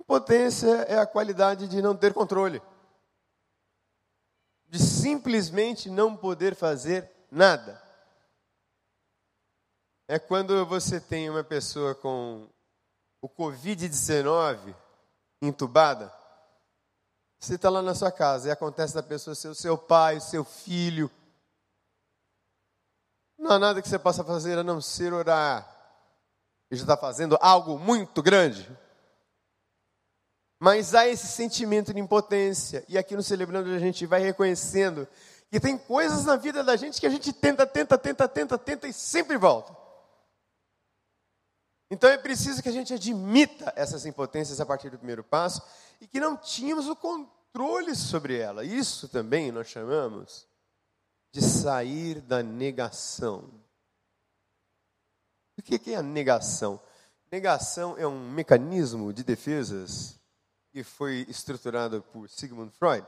Impotência 0.01 0.69
é 0.83 1.01
a 1.01 1.05
qualidade 1.05 1.67
de 1.67 1.83
não 1.83 1.97
ter 1.97 2.15
controle 2.15 2.63
de 4.69 4.79
simplesmente 4.79 5.91
não 5.91 6.17
poder 6.17 6.55
fazer 6.55 7.11
nada. 7.29 7.83
É 10.07 10.17
quando 10.17 10.65
você 10.65 11.01
tem 11.01 11.29
uma 11.29 11.43
pessoa 11.43 11.93
com 11.93 12.49
o 13.21 13.29
Covid-19 13.29 14.77
entubada, 15.43 16.20
você 17.41 17.55
está 17.55 17.71
lá 17.71 17.81
na 17.81 17.95
sua 17.95 18.13
casa 18.13 18.49
e 18.49 18.51
acontece 18.51 18.95
da 18.95 19.03
pessoa 19.03 19.35
ser 19.35 19.49
o 19.49 19.55
seu 19.55 19.79
pai, 19.79 20.19
o 20.19 20.21
seu 20.21 20.45
filho. 20.45 21.11
Não 23.39 23.53
há 23.53 23.59
nada 23.59 23.81
que 23.81 23.89
você 23.89 23.99
possa 23.99 24.23
fazer 24.23 24.59
a 24.59 24.63
não 24.63 24.83
ser 24.83 25.15
orar. 25.15 25.67
E 26.71 26.77
já 26.77 26.83
está 26.83 26.99
fazendo 26.99 27.39
algo 27.41 27.79
muito 27.79 28.23
grande. 28.23 28.71
Mas 30.59 30.95
há 30.95 31.09
esse 31.09 31.27
sentimento 31.27 31.95
de 31.95 31.99
impotência. 31.99 32.85
E 32.87 32.99
aqui 32.99 33.17
no 33.17 33.23
Celebrando 33.23 33.71
a 33.71 33.79
gente 33.79 34.05
vai 34.05 34.21
reconhecendo 34.21 35.09
que 35.51 35.59
tem 35.59 35.79
coisas 35.79 36.27
na 36.27 36.37
vida 36.37 36.63
da 36.63 36.77
gente 36.77 37.01
que 37.01 37.07
a 37.07 37.11
gente 37.11 37.33
tenta, 37.33 37.67
tenta, 37.67 37.97
tenta, 37.97 38.29
tenta, 38.29 38.59
tenta 38.59 38.87
e 38.87 38.93
sempre 38.93 39.39
volta. 39.39 39.75
Então 41.91 42.09
é 42.11 42.19
preciso 42.19 42.63
que 42.63 42.69
a 42.69 42.73
gente 42.73 42.93
admita 42.93 43.73
essas 43.75 44.05
impotências 44.05 44.61
a 44.61 44.67
partir 44.67 44.91
do 44.91 44.99
primeiro 44.99 45.25
passo 45.25 45.63
e 46.01 46.07
que 46.07 46.21
não 46.21 46.37
tínhamos 46.37 46.89
o 46.89 46.97
controle 46.97 47.95
sobre 47.95 48.39
ela. 48.39 48.65
Isso 48.65 49.09
também 49.09 49.53
nós 49.53 49.69
chamamos 49.69 50.47
de 51.33 51.43
sair 51.43 52.21
da 52.21 52.43
negação. 52.43 53.51
O 55.59 55.63
que 55.63 55.93
é 55.93 55.97
a 55.97 56.03
negação? 56.03 56.81
Negação 57.31 57.97
é 57.99 58.07
um 58.07 58.31
mecanismo 58.31 59.13
de 59.13 59.23
defesas 59.23 60.19
que 60.73 60.83
foi 60.83 61.27
estruturado 61.29 62.03
por 62.13 62.29
Sigmund 62.29 62.73
Freud. 62.73 63.07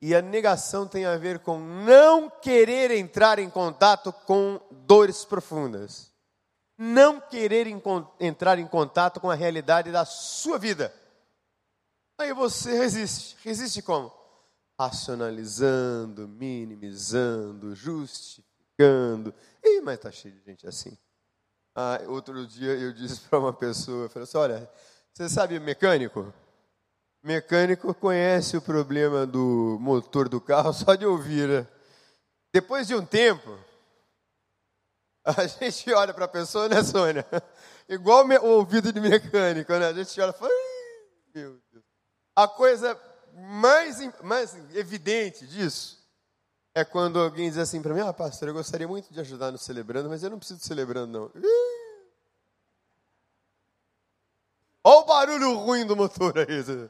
E 0.00 0.14
a 0.14 0.22
negação 0.22 0.86
tem 0.86 1.04
a 1.04 1.18
ver 1.18 1.40
com 1.40 1.58
não 1.58 2.30
querer 2.30 2.90
entrar 2.92 3.38
em 3.38 3.50
contato 3.50 4.12
com 4.12 4.58
dores 4.70 5.24
profundas. 5.24 6.10
Não 6.78 7.20
querer 7.20 7.66
entrar 8.18 8.58
em 8.58 8.66
contato 8.66 9.20
com 9.20 9.30
a 9.30 9.34
realidade 9.34 9.92
da 9.92 10.06
sua 10.06 10.58
vida. 10.58 10.94
Aí 12.20 12.34
você 12.34 12.76
resiste. 12.76 13.34
Resiste 13.42 13.80
como? 13.80 14.12
Racionalizando, 14.78 16.28
minimizando, 16.28 17.74
justificando. 17.74 19.34
Ih, 19.64 19.80
mas 19.80 19.94
está 19.94 20.10
cheio 20.12 20.34
de 20.34 20.44
gente 20.44 20.66
assim. 20.66 20.98
Ah, 21.74 21.98
outro 22.08 22.46
dia 22.46 22.72
eu 22.72 22.92
disse 22.92 23.22
para 23.22 23.38
uma 23.38 23.54
pessoa, 23.54 24.04
eu 24.04 24.10
falei 24.10 24.24
assim, 24.24 24.36
olha, 24.36 24.70
você 25.14 25.30
sabe 25.30 25.58
mecânico? 25.58 26.30
mecânico 27.22 27.94
conhece 27.94 28.56
o 28.56 28.62
problema 28.62 29.26
do 29.26 29.78
motor 29.80 30.28
do 30.28 30.42
carro 30.42 30.72
só 30.74 30.94
de 30.94 31.06
ouvir. 31.06 31.48
Né? 31.48 31.66
Depois 32.52 32.86
de 32.86 32.94
um 32.94 33.04
tempo, 33.04 33.58
a 35.24 35.46
gente 35.48 35.90
olha 35.90 36.12
para 36.12 36.26
a 36.26 36.28
pessoa, 36.28 36.68
né, 36.68 36.82
Sônia? 36.84 37.24
Igual 37.88 38.26
o 38.26 38.46
ouvido 38.46 38.92
de 38.92 39.00
mecânico, 39.00 39.72
né? 39.72 39.86
A 39.86 39.92
gente 39.94 40.20
olha 40.20 40.30
e 40.30 40.38
fala, 40.38 40.52
meu 41.34 41.58
Deus. 41.72 41.89
A 42.34 42.48
coisa 42.48 42.98
mais, 43.34 43.98
mais 44.22 44.54
evidente 44.74 45.46
disso 45.46 45.98
é 46.74 46.84
quando 46.84 47.18
alguém 47.18 47.48
diz 47.48 47.58
assim 47.58 47.82
para 47.82 47.94
mim, 47.94 48.00
ah, 48.00 48.12
pastor, 48.12 48.48
eu 48.48 48.54
gostaria 48.54 48.86
muito 48.86 49.12
de 49.12 49.20
ajudar 49.20 49.50
no 49.50 49.58
celebrando, 49.58 50.08
mas 50.08 50.22
eu 50.22 50.30
não 50.30 50.38
preciso 50.38 50.60
de 50.60 50.66
celebrando, 50.66 51.32
não. 51.34 51.42
Olha 54.82 54.98
o 54.98 55.04
barulho 55.04 55.54
ruim 55.54 55.86
do 55.86 55.96
motor 55.96 56.34
aí. 56.38 56.88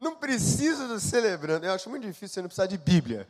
Não 0.00 0.16
precisa 0.16 0.88
do 0.88 0.98
celebrando. 0.98 1.66
Eu 1.66 1.72
acho 1.72 1.88
muito 1.88 2.06
difícil 2.06 2.28
você 2.28 2.42
não 2.42 2.48
precisar 2.48 2.66
de 2.66 2.78
Bíblia. 2.78 3.28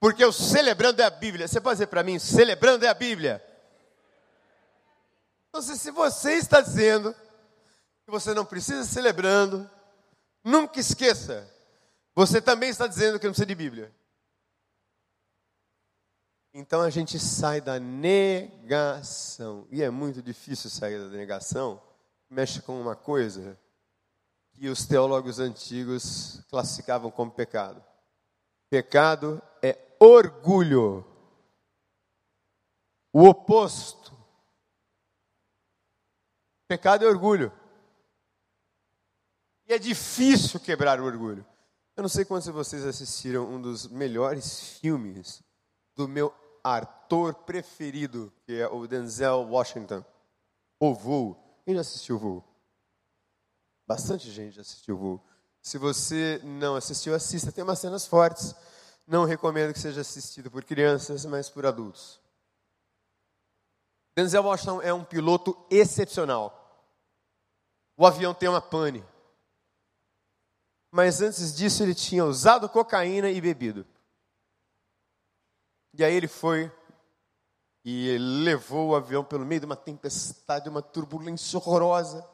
Porque 0.00 0.24
o 0.24 0.32
celebrando 0.32 1.00
é 1.00 1.04
a 1.04 1.10
Bíblia. 1.10 1.46
Você 1.46 1.60
pode 1.60 1.76
dizer 1.76 1.86
para 1.86 2.02
mim, 2.02 2.18
celebrando 2.18 2.84
é 2.84 2.88
a 2.88 2.94
Bíblia. 2.94 3.44
Então, 5.48 5.62
se 5.62 5.90
você 5.92 6.32
está 6.32 6.60
dizendo 6.60 7.14
que 8.04 8.10
você 8.10 8.34
não 8.34 8.44
precisa 8.44 8.84
celebrando, 8.84 9.70
nunca 10.44 10.78
esqueça, 10.78 11.50
você 12.14 12.40
também 12.40 12.68
está 12.68 12.86
dizendo 12.86 13.18
que 13.18 13.26
não 13.26 13.32
precisa 13.32 13.46
de 13.46 13.54
Bíblia. 13.54 13.92
Então 16.52 16.80
a 16.82 16.90
gente 16.90 17.18
sai 17.18 17.60
da 17.60 17.80
negação. 17.80 19.66
E 19.70 19.82
é 19.82 19.90
muito 19.90 20.22
difícil 20.22 20.70
sair 20.70 20.98
da 20.98 21.16
negação. 21.16 21.82
Mexe 22.30 22.62
com 22.62 22.80
uma 22.80 22.94
coisa 22.94 23.58
que 24.52 24.68
os 24.68 24.86
teólogos 24.86 25.40
antigos 25.40 26.40
classificavam 26.48 27.10
como 27.10 27.32
pecado. 27.32 27.84
Pecado 28.70 29.42
é 29.60 29.76
orgulho. 29.98 31.04
O 33.12 33.24
oposto. 33.24 34.16
Pecado 36.68 37.04
é 37.04 37.08
orgulho. 37.08 37.52
E 39.66 39.72
é 39.72 39.78
difícil 39.78 40.60
quebrar 40.60 41.00
o 41.00 41.04
orgulho. 41.04 41.44
Eu 41.96 42.02
não 42.02 42.08
sei 42.08 42.24
quantos 42.24 42.46
de 42.46 42.52
vocês 42.52 42.84
assistiram 42.84 43.48
um 43.48 43.60
dos 43.60 43.86
melhores 43.86 44.78
filmes 44.78 45.42
do 45.94 46.08
meu 46.08 46.34
ator 46.62 47.34
preferido, 47.34 48.32
que 48.44 48.60
é 48.60 48.66
o 48.66 48.86
Denzel 48.86 49.48
Washington, 49.48 50.04
O 50.80 50.94
Voo. 50.94 51.36
Quem 51.64 51.74
já 51.74 51.80
assistiu 51.80 52.16
o 52.16 52.18
Voo? 52.18 52.54
Bastante 53.86 54.30
gente 54.30 54.58
assistiu 54.58 54.94
o 54.94 54.98
voo. 54.98 55.24
Se 55.60 55.78
você 55.78 56.40
não 56.42 56.74
assistiu, 56.74 57.14
assista. 57.14 57.52
Tem 57.52 57.62
umas 57.62 57.78
cenas 57.78 58.06
fortes. 58.06 58.54
Não 59.06 59.24
recomendo 59.24 59.72
que 59.72 59.78
seja 59.78 60.00
assistido 60.00 60.50
por 60.50 60.64
crianças, 60.64 61.24
mas 61.26 61.50
por 61.50 61.66
adultos. 61.66 62.18
Denzel 64.16 64.42
Washington 64.42 64.80
é 64.80 64.92
um 64.92 65.04
piloto 65.04 65.56
excepcional. 65.70 66.60
O 67.96 68.06
avião 68.06 68.32
tem 68.32 68.48
uma 68.48 68.60
pane. 68.60 69.04
Mas 70.94 71.20
antes 71.20 71.52
disso, 71.52 71.82
ele 71.82 71.92
tinha 71.92 72.24
usado 72.24 72.68
cocaína 72.68 73.28
e 73.28 73.40
bebido. 73.40 73.84
E 75.92 76.04
aí 76.04 76.14
ele 76.14 76.28
foi 76.28 76.70
e 77.84 78.16
levou 78.16 78.90
o 78.90 78.94
avião 78.94 79.24
pelo 79.24 79.44
meio 79.44 79.58
de 79.58 79.66
uma 79.66 79.74
tempestade, 79.74 80.68
uma 80.68 80.80
turbulência 80.80 81.58
horrorosa. 81.58 82.24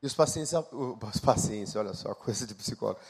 E 0.00 0.06
os 0.06 0.14
pacientes, 0.14 0.52
os 0.52 1.18
pacientes, 1.18 1.74
olha 1.74 1.92
só, 1.92 2.14
coisa 2.14 2.46
de 2.46 2.54
psicólogo. 2.54 3.00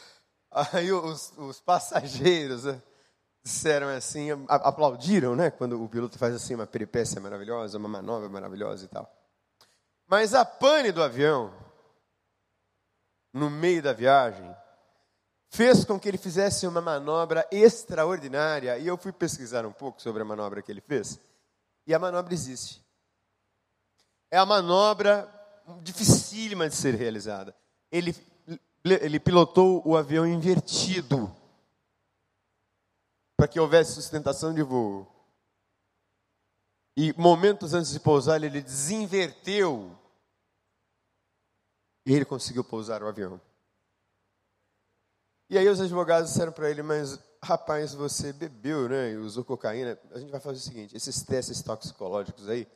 Aí 0.51 0.91
os, 0.91 1.35
os 1.37 1.61
passageiros 1.61 2.65
né, 2.65 2.83
disseram 3.45 3.89
assim, 3.89 4.29
aplaudiram, 4.49 5.37
né? 5.37 5.51
Quando 5.51 5.85
o 5.85 5.87
piloto 5.87 6.19
faz 6.19 6.35
assim 6.35 6.55
uma 6.55 6.67
peripécia 6.67 7.21
maravilhosa, 7.21 7.77
uma 7.77 7.91
manobra 7.91 8.31
maravilhosa 8.31 8.87
e 8.87 8.89
tal. 8.89 9.07
Mas 10.09 10.33
a 10.33 10.47
pane 10.47 10.93
do 10.93 11.03
avião, 11.03 11.53
no 13.33 13.49
meio 13.49 13.83
da 13.83 13.93
viagem, 13.93 14.55
fez 15.51 15.85
com 15.85 15.99
que 15.99 16.09
ele 16.09 16.19
fizesse 16.19 16.67
uma 16.67 16.81
manobra 16.81 17.47
extraordinária. 17.51 18.79
E 18.79 18.87
eu 18.87 18.97
fui 18.97 19.13
pesquisar 19.13 19.67
um 19.67 19.73
pouco 19.73 20.01
sobre 20.01 20.23
a 20.23 20.25
manobra 20.25 20.63
que 20.63 20.71
ele 20.71 20.81
fez. 20.81 21.19
E 21.87 21.95
a 21.95 21.99
manobra 21.99 22.33
existe. 22.33 22.85
É 24.31 24.39
a 24.39 24.47
manobra 24.47 25.29
dificílima 25.83 26.69
de 26.69 26.75
ser 26.75 26.95
realizada. 26.95 27.55
Ele, 27.91 28.15
ele 28.85 29.19
pilotou 29.19 29.83
o 29.85 29.97
avião 29.97 30.27
invertido 30.27 31.35
para 33.37 33.49
que 33.49 33.59
houvesse 33.59 33.93
sustentação 33.93 34.55
de 34.55 34.63
voo. 34.63 35.07
E 36.97 37.15
momentos 37.17 37.73
antes 37.73 37.91
de 37.91 37.99
pousar, 37.99 38.43
ele 38.43 38.61
desinverteu. 38.61 39.99
E 42.07 42.15
ele 42.15 42.25
conseguiu 42.25 42.65
pousar 42.65 43.03
o 43.03 43.09
avião. 43.09 43.41
E 45.49 45.59
aí 45.59 45.69
os 45.69 45.81
advogados 45.81 46.31
disseram 46.31 46.53
para 46.53 46.71
ele, 46.71 46.83
mas 46.83 47.19
rapaz, 47.43 47.93
você 47.95 48.33
bebeu, 48.33 48.89
né? 48.89 49.13
E 49.13 49.17
usou 49.17 49.45
cocaína. 49.45 49.99
A 50.13 50.19
gente 50.19 50.31
vai 50.31 50.41
fazer 50.41 50.59
o 50.59 50.63
seguinte: 50.63 50.97
esses 50.97 51.23
testes 51.23 51.63
toxicológicos 51.63 52.49
aí, 52.49 52.69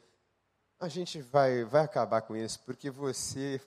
a 0.80 0.88
gente 0.88 1.20
vai, 1.20 1.64
vai 1.64 1.84
acabar 1.84 2.22
com 2.22 2.36
isso, 2.36 2.60
porque 2.66 2.90
você, 2.90 3.60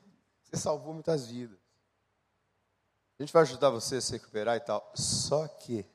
você 0.43 0.57
salvou 0.57 0.93
muitas 0.93 1.27
vidas. 1.27 1.57
A 3.19 3.23
gente 3.23 3.33
vai 3.33 3.41
ajudar 3.41 3.69
você 3.69 3.95
a 3.95 4.01
se 4.01 4.11
recuperar 4.11 4.57
e 4.57 4.59
tal. 4.59 4.91
Só 4.93 5.47
que, 5.47 5.85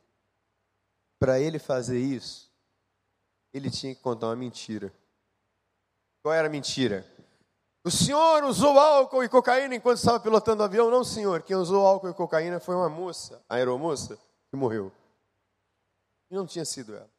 para 1.20 1.38
ele 1.38 1.59
fazer 1.59 1.98
isso, 1.98 2.51
ele 3.53 3.70
tinha 3.70 3.94
que 3.94 4.01
contar 4.01 4.27
uma 4.27 4.37
mentira. 4.37 4.92
Qual 6.22 6.35
era 6.35 6.48
a 6.48 6.51
mentira? 6.51 7.07
O 7.85 7.90
senhor 7.90 8.45
usou 8.45 8.79
álcool 8.79 9.25
e 9.25 9.29
cocaína 9.29 9.75
enquanto 9.75 9.99
estava 9.99 10.21
pilotando 10.21 10.62
o 10.62 10.64
avião? 10.64 10.90
Não, 10.90 11.03
senhor. 11.03 11.42
Quem 11.42 11.57
usou 11.57 11.85
álcool 11.85 12.11
e 12.11 12.14
cocaína 12.14 12.61
foi 12.61 12.77
uma 12.77 12.88
moça, 12.88 13.42
a 13.49 13.57
aeromoça, 13.57 14.16
que 14.51 14.57
morreu. 14.57 14.92
E 16.31 16.35
não 16.35 16.47
tinha 16.47 16.64
sido 16.64 16.95
ela. 16.95 17.11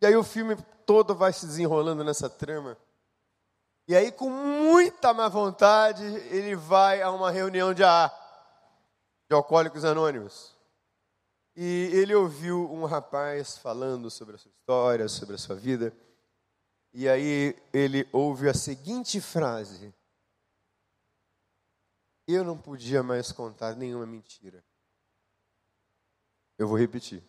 E 0.00 0.06
aí 0.06 0.14
o 0.14 0.22
filme 0.22 0.56
todo 0.86 1.14
vai 1.14 1.32
se 1.32 1.44
desenrolando 1.44 2.04
nessa 2.04 2.30
trama. 2.30 2.78
E 3.88 3.96
aí, 3.96 4.12
com 4.12 4.30
muita 4.30 5.12
má 5.12 5.28
vontade, 5.28 6.04
ele 6.04 6.54
vai 6.54 7.02
a 7.02 7.10
uma 7.10 7.30
reunião 7.30 7.72
de 7.72 7.82
AA, 7.82 8.08
de 9.28 9.34
Alcoólicos 9.34 9.84
Anônimos. 9.84 10.54
E 11.56 11.90
ele 11.92 12.14
ouviu 12.14 12.70
um 12.70 12.84
rapaz 12.84 13.58
falando 13.58 14.10
sobre 14.10 14.36
a 14.36 14.38
sua 14.38 14.50
história, 14.50 15.08
sobre 15.08 15.34
a 15.34 15.38
sua 15.38 15.56
vida. 15.56 15.92
E 17.00 17.08
aí 17.08 17.56
ele 17.72 18.08
ouve 18.12 18.48
a 18.48 18.54
seguinte 18.54 19.20
frase: 19.20 19.94
Eu 22.26 22.42
não 22.42 22.58
podia 22.58 23.04
mais 23.04 23.30
contar 23.30 23.76
nenhuma 23.76 24.04
mentira. 24.04 24.64
Eu 26.58 26.66
vou 26.66 26.76
repetir. 26.76 27.22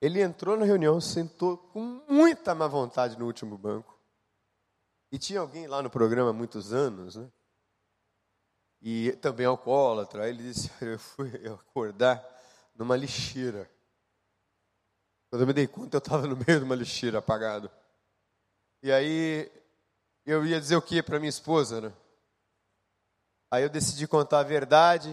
Ele 0.00 0.20
entrou 0.20 0.56
na 0.56 0.64
reunião, 0.64 1.00
sentou 1.00 1.56
com 1.56 2.04
muita 2.08 2.52
má 2.52 2.66
vontade 2.66 3.16
no 3.16 3.26
último 3.26 3.56
banco. 3.56 3.96
E 5.12 5.20
tinha 5.20 5.38
alguém 5.38 5.68
lá 5.68 5.80
no 5.80 5.88
programa 5.88 6.30
há 6.30 6.32
muitos 6.32 6.72
anos, 6.72 7.14
né? 7.14 7.30
E 8.82 9.12
também 9.22 9.46
alcoólatra. 9.46 10.28
Ele 10.28 10.42
disse: 10.42 10.68
Eu 10.84 10.98
fui 10.98 11.30
acordar 11.46 12.26
numa 12.74 12.96
lixeira. 12.96 13.70
Quando 15.30 15.42
eu 15.42 15.46
me 15.46 15.52
dei 15.52 15.68
conta, 15.68 15.96
eu 15.96 15.98
estava 15.98 16.26
no 16.26 16.36
meio 16.36 16.58
de 16.58 16.64
uma 16.64 16.74
lixeira 16.74 17.20
apagado. 17.20 17.70
E 18.82 18.92
aí 18.92 19.50
eu 20.24 20.44
ia 20.44 20.60
dizer 20.60 20.76
o 20.76 20.82
que 20.82 21.02
para 21.02 21.18
minha 21.18 21.28
esposa, 21.28 21.80
né? 21.80 21.92
Aí 23.50 23.62
eu 23.62 23.70
decidi 23.70 24.06
contar 24.06 24.40
a 24.40 24.44
verdade, 24.44 25.10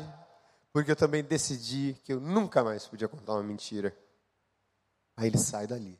porque 0.73 0.91
eu 0.91 0.95
também 0.95 1.23
decidi 1.23 1.97
que 2.03 2.11
eu 2.13 2.19
nunca 2.19 2.63
mais 2.63 2.85
podia 2.85 3.07
contar 3.07 3.33
uma 3.33 3.43
mentira. 3.43 3.95
Aí 5.15 5.27
ele 5.27 5.37
sai 5.37 5.65
dali. 5.65 5.97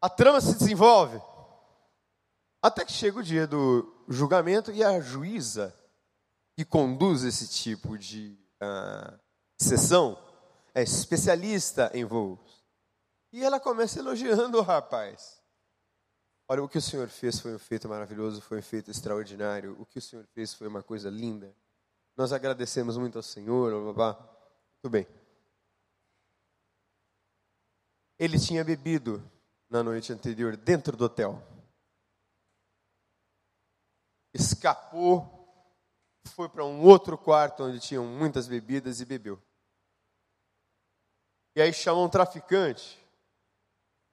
A 0.00 0.08
trama 0.08 0.40
se 0.40 0.56
desenvolve. 0.56 1.20
Até 2.62 2.84
que 2.84 2.92
chega 2.92 3.18
o 3.18 3.22
dia 3.22 3.46
do 3.46 4.04
julgamento 4.08 4.72
e 4.72 4.82
a 4.82 5.00
juíza 5.00 5.74
que 6.56 6.64
conduz 6.64 7.22
esse 7.24 7.48
tipo 7.48 7.96
de 7.96 8.38
uh, 8.62 9.18
sessão 9.58 10.18
é 10.74 10.82
especialista 10.82 11.90
em 11.94 12.04
voos. 12.04 12.59
E 13.32 13.44
ela 13.44 13.60
começa 13.60 13.98
elogiando 13.98 14.58
o 14.58 14.62
rapaz. 14.62 15.40
Olha, 16.48 16.64
o 16.64 16.68
que 16.68 16.78
o 16.78 16.82
Senhor 16.82 17.08
fez 17.08 17.38
foi 17.38 17.54
um 17.54 17.58
feito 17.58 17.88
maravilhoso, 17.88 18.40
foi 18.40 18.58
um 18.58 18.62
feito 18.62 18.90
extraordinário. 18.90 19.80
O 19.80 19.86
que 19.86 19.98
o 19.98 20.02
Senhor 20.02 20.26
fez 20.26 20.52
foi 20.52 20.66
uma 20.66 20.82
coisa 20.82 21.08
linda. 21.08 21.54
Nós 22.16 22.32
agradecemos 22.32 22.96
muito 22.96 23.16
ao 23.16 23.22
Senhor. 23.22 23.70
Blá, 23.84 23.92
blá. 23.92 24.14
Tudo 24.82 24.90
bem. 24.90 25.06
Ele 28.18 28.38
tinha 28.38 28.64
bebido 28.64 29.22
na 29.68 29.82
noite 29.82 30.12
anterior 30.12 30.56
dentro 30.56 30.96
do 30.96 31.04
hotel. 31.04 31.40
Escapou, 34.34 35.40
foi 36.26 36.48
para 36.48 36.64
um 36.64 36.82
outro 36.82 37.16
quarto 37.16 37.62
onde 37.62 37.78
tinham 37.78 38.04
muitas 38.04 38.48
bebidas 38.48 39.00
e 39.00 39.04
bebeu. 39.04 39.40
E 41.54 41.62
aí 41.62 41.72
chamou 41.72 42.04
um 42.04 42.10
traficante 42.10 42.98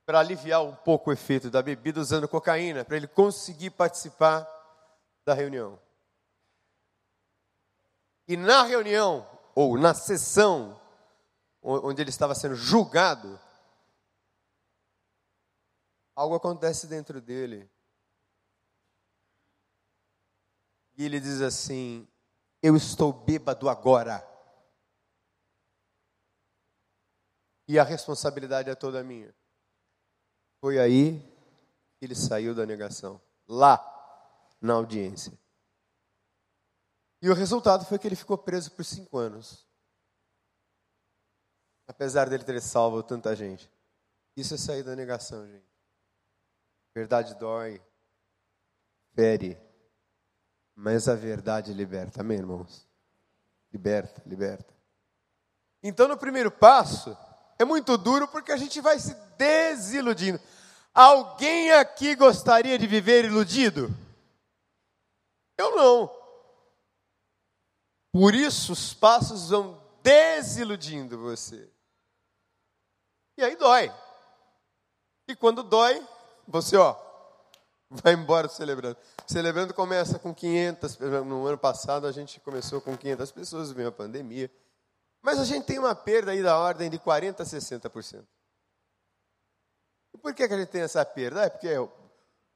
para 0.08 0.22
aliviar 0.22 0.64
um 0.64 0.74
pouco 0.74 1.10
o 1.10 1.14
efeito 1.14 1.52
da 1.52 1.62
bebida 1.62 2.00
usando 2.00 2.30
cocaína, 2.30 2.86
para 2.86 2.96
ele 2.96 3.10
conseguir 3.10 3.72
participar 3.72 4.48
da 5.26 5.34
reunião. 5.34 5.78
E 8.26 8.38
na 8.38 8.64
reunião, 8.64 9.30
ou 9.54 9.78
na 9.78 9.94
sessão, 9.94 10.80
onde 11.62 12.02
ele 12.02 12.10
estava 12.10 12.34
sendo 12.34 12.56
julgado, 12.56 13.38
algo 16.16 16.36
acontece 16.36 16.88
dentro 16.88 17.20
dele. 17.20 17.70
E 20.96 21.04
ele 21.04 21.20
diz 21.20 21.42
assim: 21.42 22.08
Eu 22.64 22.78
estou 22.78 23.12
bêbado 23.12 23.68
agora. 23.68 24.26
E 27.68 27.78
a 27.78 27.84
responsabilidade 27.84 28.70
é 28.70 28.76
toda 28.76 29.04
minha. 29.04 29.36
Foi 30.60 30.80
aí 30.80 31.20
que 31.98 32.06
ele 32.06 32.16
saiu 32.16 32.54
da 32.54 32.66
negação, 32.66 33.22
lá 33.48 33.82
na 34.62 34.74
audiência. 34.74 35.38
E 37.22 37.30
o 37.30 37.34
resultado 37.34 37.86
foi 37.86 37.98
que 37.98 38.08
ele 38.08 38.16
ficou 38.16 38.38
preso 38.38 38.72
por 38.72 38.86
cinco 38.86 39.18
anos. 39.18 39.66
Apesar 41.88 42.30
dele 42.30 42.44
ter 42.44 42.62
salvo 42.62 43.02
tanta 43.02 43.36
gente. 43.36 43.72
Isso 44.36 44.54
é 44.54 44.58
sair 44.58 44.84
da 44.84 44.96
negação, 44.96 45.48
gente. 45.48 45.66
Verdade 46.94 47.36
dói, 47.36 47.82
fere, 49.14 49.58
mas 50.76 51.08
a 51.08 51.16
verdade 51.16 51.74
liberta. 51.74 52.22
Amém, 52.22 52.38
irmãos? 52.38 52.88
Liberta, 53.72 54.22
liberta. 54.26 54.74
Então, 55.82 56.08
no 56.08 56.18
primeiro 56.18 56.52
passo, 56.52 57.18
é 57.58 57.66
muito 57.66 57.98
duro 57.98 58.28
porque 58.28 58.52
a 58.52 58.58
gente 58.58 58.80
vai 58.82 59.00
se 59.00 59.16
desiludindo. 59.38 60.40
Alguém 60.94 61.72
aqui 61.74 62.16
gostaria 62.16 62.78
de 62.78 62.88
viver 62.88 63.26
iludido? 63.26 63.90
Eu 65.58 65.76
não. 65.76 66.18
Por 68.12 68.34
isso 68.34 68.74
os 68.74 68.94
passos 68.94 69.50
vão 69.50 69.82
desiludindo 70.02 71.20
você. 71.20 71.70
E 73.38 73.44
aí 73.44 73.56
dói. 73.56 73.94
E 75.28 75.36
quando 75.36 75.62
dói, 75.62 76.04
você, 76.48 76.78
ó, 76.78 76.96
vai 77.90 78.14
embora 78.14 78.48
celebrando. 78.48 78.98
Celebrando 79.28 79.74
começa 79.74 80.18
com 80.18 80.34
500, 80.34 80.98
no 81.26 81.46
ano 81.46 81.58
passado 81.58 82.08
a 82.08 82.12
gente 82.12 82.40
começou 82.40 82.82
com 82.82 82.98
500 82.98 83.32
pessoas, 83.32 83.72
veio 83.72 83.90
a 83.90 83.92
pandemia. 83.92 84.50
Mas 85.22 85.40
a 85.40 85.46
gente 85.46 85.66
tem 85.66 85.78
uma 85.78 85.94
perda 85.94 86.32
aí 86.32 86.42
da 86.42 86.58
ordem 86.58 86.90
de 86.90 86.98
40% 86.98 87.42
a 87.42 87.44
60%. 87.44 88.26
E 90.18 90.20
por 90.20 90.34
que, 90.34 90.48
que 90.48 90.54
a 90.54 90.58
gente 90.58 90.70
tem 90.70 90.82
essa 90.82 91.06
perda? 91.06 91.44
É 91.44 91.50
porque 91.50 91.70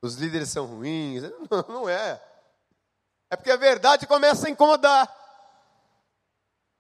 os 0.02 0.16
líderes 0.16 0.50
são 0.50 0.66
ruins? 0.66 1.22
Não, 1.52 1.62
não 1.68 1.90
é. 1.90 2.20
É 3.30 3.36
porque 3.36 3.52
a 3.52 3.56
verdade 3.56 4.08
começa 4.08 4.48
a 4.48 4.50
incomodar. 4.50 5.08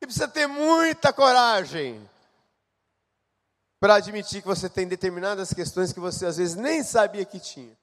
E 0.01 0.05
precisa 0.07 0.27
ter 0.27 0.47
muita 0.47 1.13
coragem 1.13 2.09
para 3.79 3.95
admitir 3.95 4.41
que 4.41 4.47
você 4.47 4.67
tem 4.67 4.87
determinadas 4.87 5.53
questões 5.53 5.93
que 5.93 5.99
você 5.99 6.25
às 6.25 6.37
vezes 6.37 6.55
nem 6.55 6.83
sabia 6.83 7.25
que 7.25 7.39
tinha. 7.39 7.77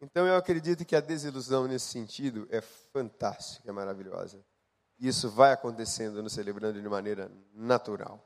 Então 0.00 0.26
eu 0.26 0.36
acredito 0.36 0.86
que 0.86 0.96
a 0.96 1.00
desilusão 1.00 1.68
nesse 1.68 1.88
sentido 1.88 2.48
é 2.50 2.62
fantástica, 2.62 3.68
é 3.68 3.72
maravilhosa. 3.72 4.42
Isso 4.98 5.28
vai 5.28 5.52
acontecendo 5.52 6.22
no 6.22 6.30
celebrando 6.30 6.80
de 6.80 6.88
maneira 6.88 7.30
natural. 7.52 8.24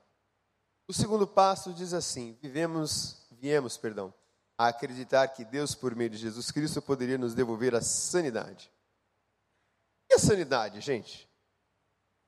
O 0.89 0.93
segundo 0.93 1.27
passo 1.27 1.73
diz 1.73 1.95
assim: 1.95 2.37
vivemos, 2.41 3.22
viemos, 3.43 3.77
perdão, 3.77 4.15
a 4.57 4.69
acreditar 4.69 5.27
que 5.27 5.45
Deus, 5.45 5.75
por 5.75 5.97
meio 5.97 6.09
de 6.09 6.17
Jesus 6.17 6.53
Cristo, 6.53 6.81
poderia 6.81 7.19
nos 7.19 7.35
devolver 7.35 7.75
a 7.75 7.83
sanidade. 7.83 8.71
E 10.09 10.15
a 10.15 10.19
sanidade, 10.19 10.81
gente? 10.81 11.29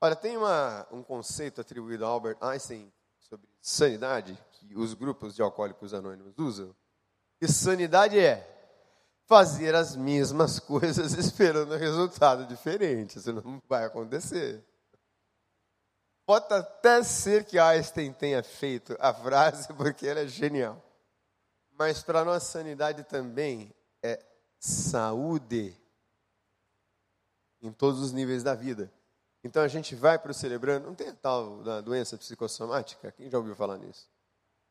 Olha, 0.00 0.16
tem 0.16 0.37
uma, 0.37 0.85
um 0.90 1.05
conceito 1.05 1.61
atribuído 1.61 2.05
a 2.05 2.09
Albert 2.09 2.37
Einstein 2.40 2.92
sobre 3.20 3.48
sanidade, 3.61 4.37
que 4.50 4.77
os 4.77 4.92
grupos 4.92 5.37
de 5.37 5.40
alcoólicos 5.40 5.94
anônimos 5.94 6.37
usam. 6.37 6.74
E 7.40 7.46
sanidade 7.46 8.18
é 8.18 8.50
fazer 9.27 9.74
as 9.77 9.94
mesmas 9.94 10.59
coisas 10.59 11.14
esperando 11.14 11.77
resultado 11.77 12.44
diferente. 12.44 13.18
Isso 13.18 13.33
não 13.33 13.62
vai 13.68 13.85
acontecer. 13.85 14.64
Pode 16.27 16.53
até 16.53 17.03
ser 17.05 17.44
que 17.44 17.59
Einstein 17.59 18.12
tenha 18.12 18.42
feito 18.42 18.96
a 18.98 19.14
frase 19.14 19.68
porque 19.74 20.09
ela 20.09 20.20
é 20.20 20.27
genial. 20.27 20.83
Mas 21.78 22.02
para 22.02 22.24
nossa 22.24 22.46
sanidade 22.46 23.04
também 23.04 23.74
é 24.02 24.20
saúde 24.58 25.76
em 27.60 27.72
todos 27.72 28.00
os 28.00 28.12
níveis 28.12 28.42
da 28.42 28.54
vida. 28.54 28.92
Então 29.42 29.62
a 29.62 29.68
gente 29.68 29.94
vai 29.94 30.18
para 30.18 30.30
o 30.30 30.34
celebrando, 30.34 30.87
não 30.87 30.94
tem 30.94 31.12
tal 31.14 31.62
da 31.62 31.80
doença 31.80 32.16
psicossomática? 32.16 33.12
Quem 33.12 33.28
já 33.28 33.38
ouviu 33.38 33.54
falar 33.54 33.76
nisso? 33.78 34.08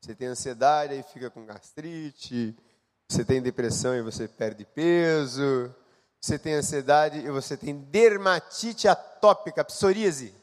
Você 0.01 0.15
tem 0.15 0.27
ansiedade 0.27 0.95
e 0.95 1.03
fica 1.03 1.29
com 1.29 1.45
gastrite, 1.45 2.55
você 3.07 3.23
tem 3.23 3.41
depressão 3.41 3.95
e 3.95 4.01
você 4.01 4.27
perde 4.27 4.65
peso, 4.65 5.73
você 6.19 6.39
tem 6.39 6.53
ansiedade 6.55 7.19
e 7.19 7.29
você 7.29 7.55
tem 7.55 7.77
dermatite 7.77 8.87
atópica, 8.87 9.63
psoríase. 9.63 10.33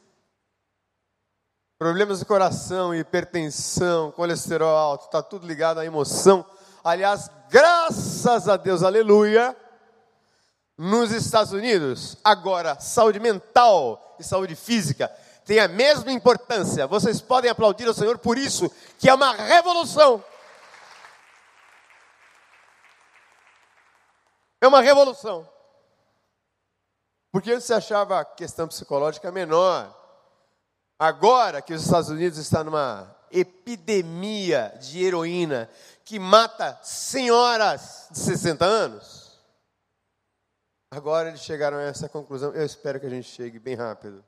Problemas 1.81 2.19
do 2.19 2.27
coração, 2.27 2.93
hipertensão, 2.93 4.11
colesterol 4.11 4.77
alto, 4.77 5.05
está 5.05 5.19
tudo 5.23 5.47
ligado 5.47 5.79
à 5.79 5.83
emoção. 5.83 6.45
Aliás, 6.83 7.27
graças 7.49 8.47
a 8.47 8.55
Deus, 8.55 8.83
aleluia, 8.83 9.57
nos 10.77 11.11
Estados 11.11 11.51
Unidos, 11.53 12.19
agora, 12.23 12.79
saúde 12.79 13.19
mental 13.19 14.15
e 14.19 14.23
saúde 14.23 14.55
física 14.55 15.11
têm 15.43 15.59
a 15.59 15.67
mesma 15.67 16.11
importância. 16.11 16.85
Vocês 16.85 17.19
podem 17.19 17.49
aplaudir 17.49 17.87
o 17.87 17.95
Senhor 17.95 18.19
por 18.19 18.37
isso, 18.37 18.71
que 18.99 19.09
é 19.09 19.13
uma 19.15 19.33
revolução. 19.33 20.23
É 24.61 24.67
uma 24.67 24.81
revolução. 24.81 25.49
Porque 27.31 27.51
antes 27.51 27.65
se 27.65 27.73
achava 27.73 28.19
a 28.19 28.25
questão 28.25 28.67
psicológica 28.67 29.31
menor. 29.31 29.99
Agora 31.01 31.63
que 31.63 31.73
os 31.73 31.81
Estados 31.81 32.11
Unidos 32.11 32.37
estão 32.37 32.63
numa 32.63 33.17
epidemia 33.31 34.71
de 34.79 35.03
heroína 35.03 35.67
que 36.05 36.19
mata 36.19 36.79
senhoras 36.83 38.07
de 38.11 38.19
60 38.19 38.63
anos, 38.63 39.41
agora 40.91 41.29
eles 41.29 41.41
chegaram 41.41 41.77
a 41.77 41.81
essa 41.81 42.07
conclusão. 42.07 42.53
Eu 42.53 42.63
espero 42.63 42.99
que 42.99 43.07
a 43.07 43.09
gente 43.09 43.27
chegue 43.27 43.57
bem 43.57 43.73
rápido 43.73 44.23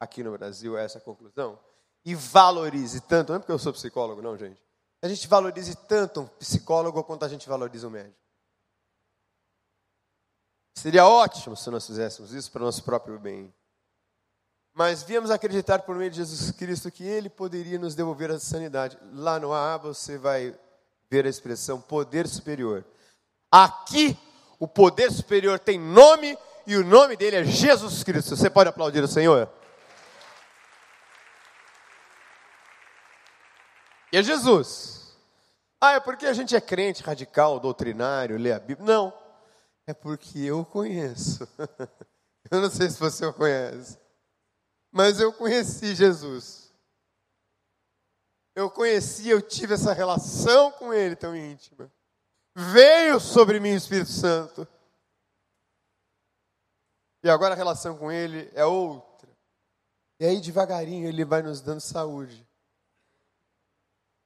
aqui 0.00 0.24
no 0.24 0.36
Brasil 0.36 0.76
a 0.76 0.80
essa 0.80 0.98
conclusão 0.98 1.56
e 2.04 2.16
valorize 2.16 3.00
tanto, 3.02 3.28
não 3.28 3.36
é 3.36 3.38
porque 3.38 3.52
eu 3.52 3.58
sou 3.60 3.72
psicólogo, 3.72 4.20
não, 4.20 4.36
gente. 4.36 4.60
A 5.00 5.06
gente 5.06 5.28
valorize 5.28 5.76
tanto 5.86 6.22
um 6.22 6.26
psicólogo 6.26 7.04
quanto 7.04 7.24
a 7.24 7.28
gente 7.28 7.48
valoriza 7.48 7.86
um 7.86 7.90
médico. 7.90 8.18
Seria 10.76 11.06
ótimo 11.06 11.56
se 11.56 11.70
nós 11.70 11.86
fizéssemos 11.86 12.32
isso 12.32 12.50
para 12.50 12.62
o 12.62 12.64
nosso 12.64 12.82
próprio 12.82 13.20
bem. 13.20 13.54
Mas 14.78 15.02
viemos 15.02 15.32
acreditar 15.32 15.82
por 15.82 15.96
meio 15.96 16.08
de 16.08 16.18
Jesus 16.18 16.52
Cristo 16.52 16.88
que 16.88 17.02
Ele 17.02 17.28
poderia 17.28 17.80
nos 17.80 17.96
devolver 17.96 18.30
a 18.30 18.38
sanidade. 18.38 18.96
Lá 19.12 19.40
no 19.40 19.52
A 19.52 19.76
você 19.76 20.16
vai 20.16 20.56
ver 21.10 21.26
a 21.26 21.28
expressão 21.28 21.80
poder 21.80 22.28
superior. 22.28 22.84
Aqui, 23.50 24.16
o 24.56 24.68
poder 24.68 25.10
superior 25.10 25.58
tem 25.58 25.80
nome 25.80 26.38
e 26.64 26.76
o 26.76 26.84
nome 26.84 27.16
dele 27.16 27.34
é 27.34 27.44
Jesus 27.44 28.04
Cristo. 28.04 28.36
Você 28.36 28.48
pode 28.48 28.68
aplaudir 28.68 29.02
o 29.02 29.08
Senhor? 29.08 29.50
E 34.12 34.16
é 34.16 34.22
Jesus. 34.22 35.18
Ah, 35.80 35.94
é 35.94 35.98
porque 35.98 36.24
a 36.24 36.32
gente 36.32 36.54
é 36.54 36.60
crente 36.60 37.02
radical, 37.02 37.58
doutrinário, 37.58 38.38
lê 38.38 38.52
a 38.52 38.60
Bíblia. 38.60 38.86
Não. 38.86 39.12
É 39.88 39.92
porque 39.92 40.38
eu 40.38 40.64
conheço. 40.64 41.48
Eu 42.48 42.62
não 42.62 42.70
sei 42.70 42.88
se 42.88 42.98
você 43.00 43.26
o 43.26 43.32
conhece. 43.32 43.98
Mas 44.98 45.20
eu 45.20 45.32
conheci 45.32 45.94
Jesus. 45.94 46.74
Eu 48.52 48.68
conheci, 48.68 49.28
eu 49.28 49.40
tive 49.40 49.74
essa 49.74 49.92
relação 49.92 50.72
com 50.72 50.92
Ele 50.92 51.14
tão 51.14 51.36
íntima. 51.36 51.88
Veio 52.56 53.20
sobre 53.20 53.60
mim 53.60 53.74
o 53.74 53.76
Espírito 53.76 54.10
Santo. 54.10 54.66
E 57.22 57.30
agora 57.30 57.54
a 57.54 57.56
relação 57.56 57.96
com 57.96 58.10
Ele 58.10 58.50
é 58.54 58.64
outra. 58.64 59.28
E 60.18 60.26
aí, 60.26 60.40
devagarinho, 60.40 61.06
Ele 61.06 61.24
vai 61.24 61.42
nos 61.42 61.60
dando 61.60 61.80
saúde. 61.80 62.44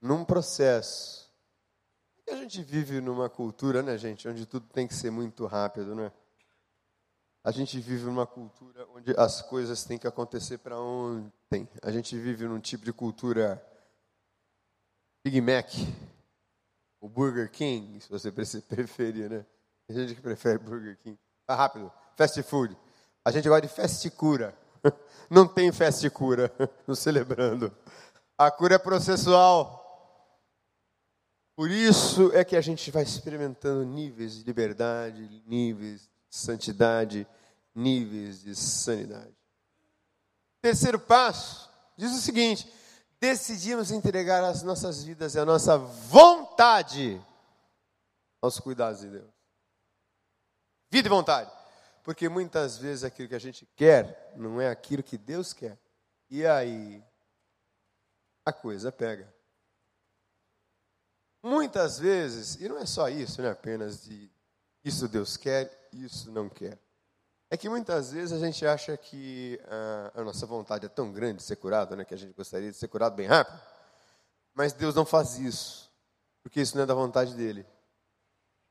Num 0.00 0.24
processo. 0.24 1.30
a 2.30 2.34
gente 2.36 2.62
vive 2.62 2.98
numa 3.02 3.28
cultura, 3.28 3.82
né, 3.82 3.98
gente, 3.98 4.26
onde 4.26 4.46
tudo 4.46 4.66
tem 4.68 4.88
que 4.88 4.94
ser 4.94 5.10
muito 5.10 5.44
rápido, 5.44 5.94
né? 5.94 6.10
A 7.44 7.50
gente 7.50 7.80
vive 7.80 8.04
numa 8.04 8.24
cultura 8.24 8.86
onde 8.94 9.12
as 9.18 9.42
coisas 9.42 9.82
têm 9.82 9.98
que 9.98 10.06
acontecer 10.06 10.58
para 10.58 10.78
ontem. 10.78 11.68
A 11.82 11.90
gente 11.90 12.16
vive 12.16 12.46
num 12.46 12.60
tipo 12.60 12.84
de 12.84 12.92
cultura 12.92 13.60
Big 15.24 15.40
Mac, 15.40 15.68
o 17.00 17.08
Burger 17.08 17.50
King, 17.50 18.00
se 18.00 18.08
você 18.08 18.30
preferir, 18.62 19.28
né? 19.28 19.44
Tem 19.88 19.96
gente 19.96 20.14
que 20.14 20.20
prefere 20.20 20.58
Burger 20.58 20.96
King. 21.02 21.18
Tá 21.44 21.56
rápido, 21.56 21.92
fast 22.16 22.40
food. 22.44 22.76
A 23.24 23.32
gente 23.32 23.48
gosta 23.48 23.66
de 23.66 23.72
fast 23.72 24.08
cura. 24.10 24.56
Não 25.28 25.46
tem 25.48 25.72
fast 25.72 26.08
cura 26.10 26.52
no 26.86 26.94
celebrando. 26.94 27.76
A 28.38 28.52
cura 28.52 28.76
é 28.76 28.78
processual. 28.78 29.80
Por 31.56 31.70
isso 31.72 32.32
é 32.34 32.44
que 32.44 32.56
a 32.56 32.60
gente 32.60 32.88
vai 32.92 33.02
experimentando 33.02 33.84
níveis 33.84 34.36
de 34.36 34.44
liberdade, 34.44 35.42
níveis 35.44 36.11
santidade, 36.32 37.26
níveis 37.74 38.42
de 38.42 38.56
sanidade. 38.56 39.36
Terceiro 40.62 40.98
passo 40.98 41.70
diz 41.96 42.10
o 42.12 42.20
seguinte: 42.20 42.72
decidimos 43.20 43.90
entregar 43.90 44.42
as 44.42 44.62
nossas 44.62 45.04
vidas 45.04 45.34
e 45.34 45.38
a 45.38 45.44
nossa 45.44 45.76
vontade 45.76 47.22
aos 48.40 48.58
cuidados 48.58 49.02
de 49.02 49.10
Deus. 49.10 49.30
Vida 50.90 51.08
e 51.08 51.10
vontade. 51.10 51.50
Porque 52.02 52.28
muitas 52.28 52.78
vezes 52.78 53.04
aquilo 53.04 53.28
que 53.28 53.34
a 53.34 53.40
gente 53.40 53.66
quer 53.76 54.32
não 54.36 54.60
é 54.60 54.68
aquilo 54.68 55.02
que 55.02 55.18
Deus 55.18 55.52
quer. 55.52 55.78
E 56.30 56.46
aí 56.46 57.04
a 58.44 58.52
coisa 58.52 58.90
pega. 58.90 59.32
Muitas 61.42 61.98
vezes, 61.98 62.54
e 62.56 62.68
não 62.68 62.78
é 62.78 62.86
só 62.86 63.08
isso, 63.08 63.40
não 63.42 63.48
é 63.48 63.52
apenas 63.52 64.04
de 64.04 64.30
isso 64.84 65.08
Deus 65.08 65.36
quer 65.36 65.81
isso 65.92 66.30
não 66.30 66.48
quer. 66.48 66.78
É 67.50 67.56
que 67.56 67.68
muitas 67.68 68.12
vezes 68.12 68.32
a 68.32 68.44
gente 68.44 68.66
acha 68.66 68.96
que 68.96 69.60
a, 69.66 70.20
a 70.20 70.24
nossa 70.24 70.46
vontade 70.46 70.86
é 70.86 70.88
tão 70.88 71.12
grande 71.12 71.38
de 71.38 71.42
ser 71.42 71.56
curado, 71.56 71.94
né, 71.94 72.04
que 72.04 72.14
a 72.14 72.16
gente 72.16 72.32
gostaria 72.32 72.70
de 72.70 72.76
ser 72.76 72.88
curado 72.88 73.14
bem 73.14 73.26
rápido, 73.26 73.60
mas 74.54 74.72
Deus 74.72 74.94
não 74.94 75.04
faz 75.04 75.38
isso, 75.38 75.92
porque 76.42 76.60
isso 76.60 76.74
não 76.76 76.84
é 76.84 76.86
da 76.86 76.94
vontade 76.94 77.34
dele. 77.34 77.66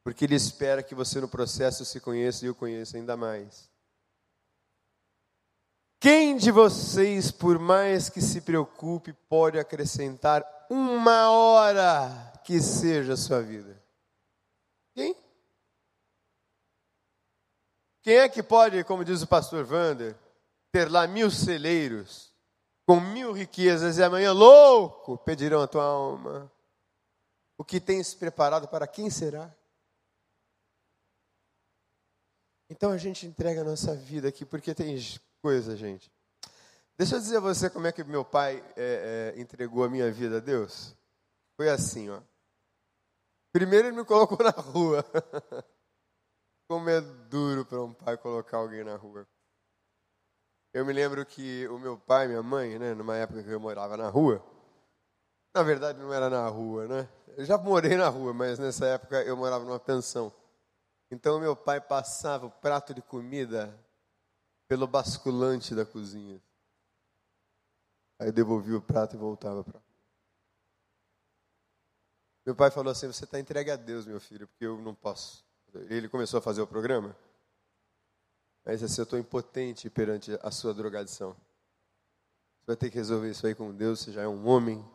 Porque 0.04 0.26
ele 0.26 0.36
espera 0.36 0.82
que 0.82 0.96
você 0.96 1.22
no 1.22 1.28
processo 1.28 1.86
se 1.86 2.00
conheça 2.00 2.46
e 2.46 2.50
o 2.50 2.56
conheça 2.56 2.98
ainda 2.98 3.16
mais. 3.16 3.70
Quem 6.00 6.36
de 6.36 6.50
vocês, 6.50 7.30
por 7.30 7.60
mais 7.60 8.10
que 8.10 8.20
se 8.20 8.42
preocupe, 8.42 9.14
pode 9.14 9.60
acrescentar 9.60 10.44
uma 10.68 11.30
hora 11.30 12.34
que 12.44 12.60
seja 12.60 13.14
a 13.14 13.18
sua 13.18 13.40
vida? 13.44 13.80
Quem? 14.96 15.16
Quem 18.02 18.16
é 18.16 18.28
que 18.28 18.42
pode, 18.42 18.84
como 18.84 19.06
diz 19.06 19.22
o 19.22 19.28
pastor 19.28 19.66
Wander, 19.72 20.16
ter 20.72 20.90
lá 20.90 21.06
mil 21.06 21.30
celeiros, 21.30 22.32
com 22.86 23.00
mil 23.00 23.32
riquezas, 23.32 23.98
e 23.98 24.04
amanhã, 24.04 24.32
louco, 24.32 25.18
pedirão 25.20 25.62
a 25.62 25.68
tua 25.68 25.84
alma? 25.84 26.52
O 27.58 27.64
que 27.64 27.80
tens 27.80 28.16
preparado 28.16 28.68
para 28.68 28.88
quem 28.88 29.10
será? 29.10 29.54
Então 32.70 32.90
a 32.92 32.98
gente 32.98 33.28
entrega 33.28 33.62
a 33.62 33.66
nossa 33.66 33.96
vida 33.96 34.30
aqui, 34.30 34.46
porque 34.46 34.74
tem 34.74 34.98
coisa, 35.42 35.76
gente. 35.76 36.12
Deixa 36.98 37.16
eu 37.16 37.20
dizer 37.20 37.38
a 37.38 37.42
você 37.42 37.70
como 37.70 37.86
é 37.86 37.92
que 37.92 38.04
meu 38.04 38.26
pai 38.26 38.64
é, 38.76 39.34
é, 39.36 39.42
entregou 39.42 39.84
a 39.84 39.90
minha 39.90 40.12
vida 40.12 40.38
a 40.38 40.40
Deus. 40.40 40.96
Foi 41.56 41.70
assim, 41.70 42.10
ó. 42.10 42.22
Primeiro 43.52 43.90
ele 43.90 43.98
me 43.98 44.06
colocou 44.06 44.38
na 44.44 44.52
rua. 44.52 45.06
Como 46.72 46.90
é 46.90 47.02
duro 47.02 47.66
para 47.66 47.84
um 47.84 47.94
pai 47.94 48.18
colocar 48.18 48.56
alguém 48.56 48.82
na 48.82 48.96
rua. 48.96 49.28
Eu 50.74 50.86
me 50.86 50.94
lembro 50.94 51.26
que 51.26 51.68
o 51.68 51.78
meu 51.78 51.98
pai 51.98 52.24
e 52.24 52.28
minha 52.30 52.42
mãe, 52.42 52.80
né, 52.80 52.94
numa 52.94 53.18
época 53.18 53.44
que 53.44 53.50
eu 53.50 53.60
morava 53.60 53.98
na 53.98 54.08
rua, 54.08 54.42
na 55.54 55.64
verdade 55.64 56.00
não 56.00 56.14
era 56.14 56.30
na 56.30 56.48
rua, 56.48 56.88
né? 56.88 57.10
Eu 57.36 57.44
já 57.44 57.58
morei 57.58 57.98
na 57.98 58.08
rua, 58.08 58.34
mas 58.34 58.58
nessa 58.58 58.86
época 58.86 59.22
eu 59.22 59.36
morava 59.36 59.66
numa 59.66 59.82
pensão. 59.82 60.34
Então 61.12 61.42
meu 61.42 61.58
pai 61.58 61.82
passava 61.82 62.46
o 62.46 62.50
prato 62.52 62.94
de 62.94 63.02
comida 63.02 63.78
pelo 64.70 64.88
basculante 64.88 65.76
da 65.76 65.86
cozinha. 65.86 66.42
Aí 68.18 68.32
devolvia 68.32 68.78
o 68.78 68.82
prato 68.82 69.18
e 69.18 69.20
voltava 69.20 69.62
para 69.62 69.82
Meu 72.46 72.56
pai 72.56 72.72
falou 72.72 72.94
assim: 72.94 73.08
Você 73.08 73.26
está 73.26 73.38
entregue 73.38 73.72
a 73.72 73.76
Deus, 73.76 74.06
meu 74.06 74.22
filho, 74.22 74.48
porque 74.48 74.66
eu 74.66 74.78
não 74.78 74.96
posso. 74.96 75.51
Ele 75.90 76.10
começou 76.10 76.38
a 76.38 76.42
fazer 76.42 76.62
o 76.62 76.68
programa. 76.68 77.16
Mas 78.64 78.84
assim, 78.84 79.02
eu 79.02 79.04
estou 79.04 79.18
impotente 79.18 79.90
perante 79.90 80.38
a 80.42 80.52
sua 80.52 80.74
drogadição. 80.74 81.36
Você 82.60 82.68
vai 82.68 82.76
ter 82.76 82.90
que 82.90 82.98
resolver 82.98 83.30
isso 83.30 83.46
aí 83.48 83.56
com 83.56 83.74
Deus. 83.74 84.02
Você 84.02 84.12
já 84.12 84.22
é 84.22 84.28
um 84.28 84.48
homem 84.48 84.86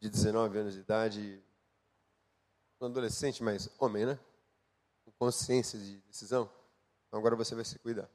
de 0.00 0.08
19 0.08 0.58
anos 0.58 0.74
de 0.74 0.80
idade, 0.80 1.42
um 2.80 2.86
adolescente, 2.86 3.42
mas 3.42 3.68
homem, 3.78 4.06
né? 4.06 4.18
Com 5.04 5.12
consciência 5.12 5.78
de 5.78 5.96
decisão. 6.02 6.50
Então 7.08 7.18
agora 7.18 7.34
você 7.34 7.54
vai 7.54 7.64
se 7.64 7.78
cuidar. 7.78 8.08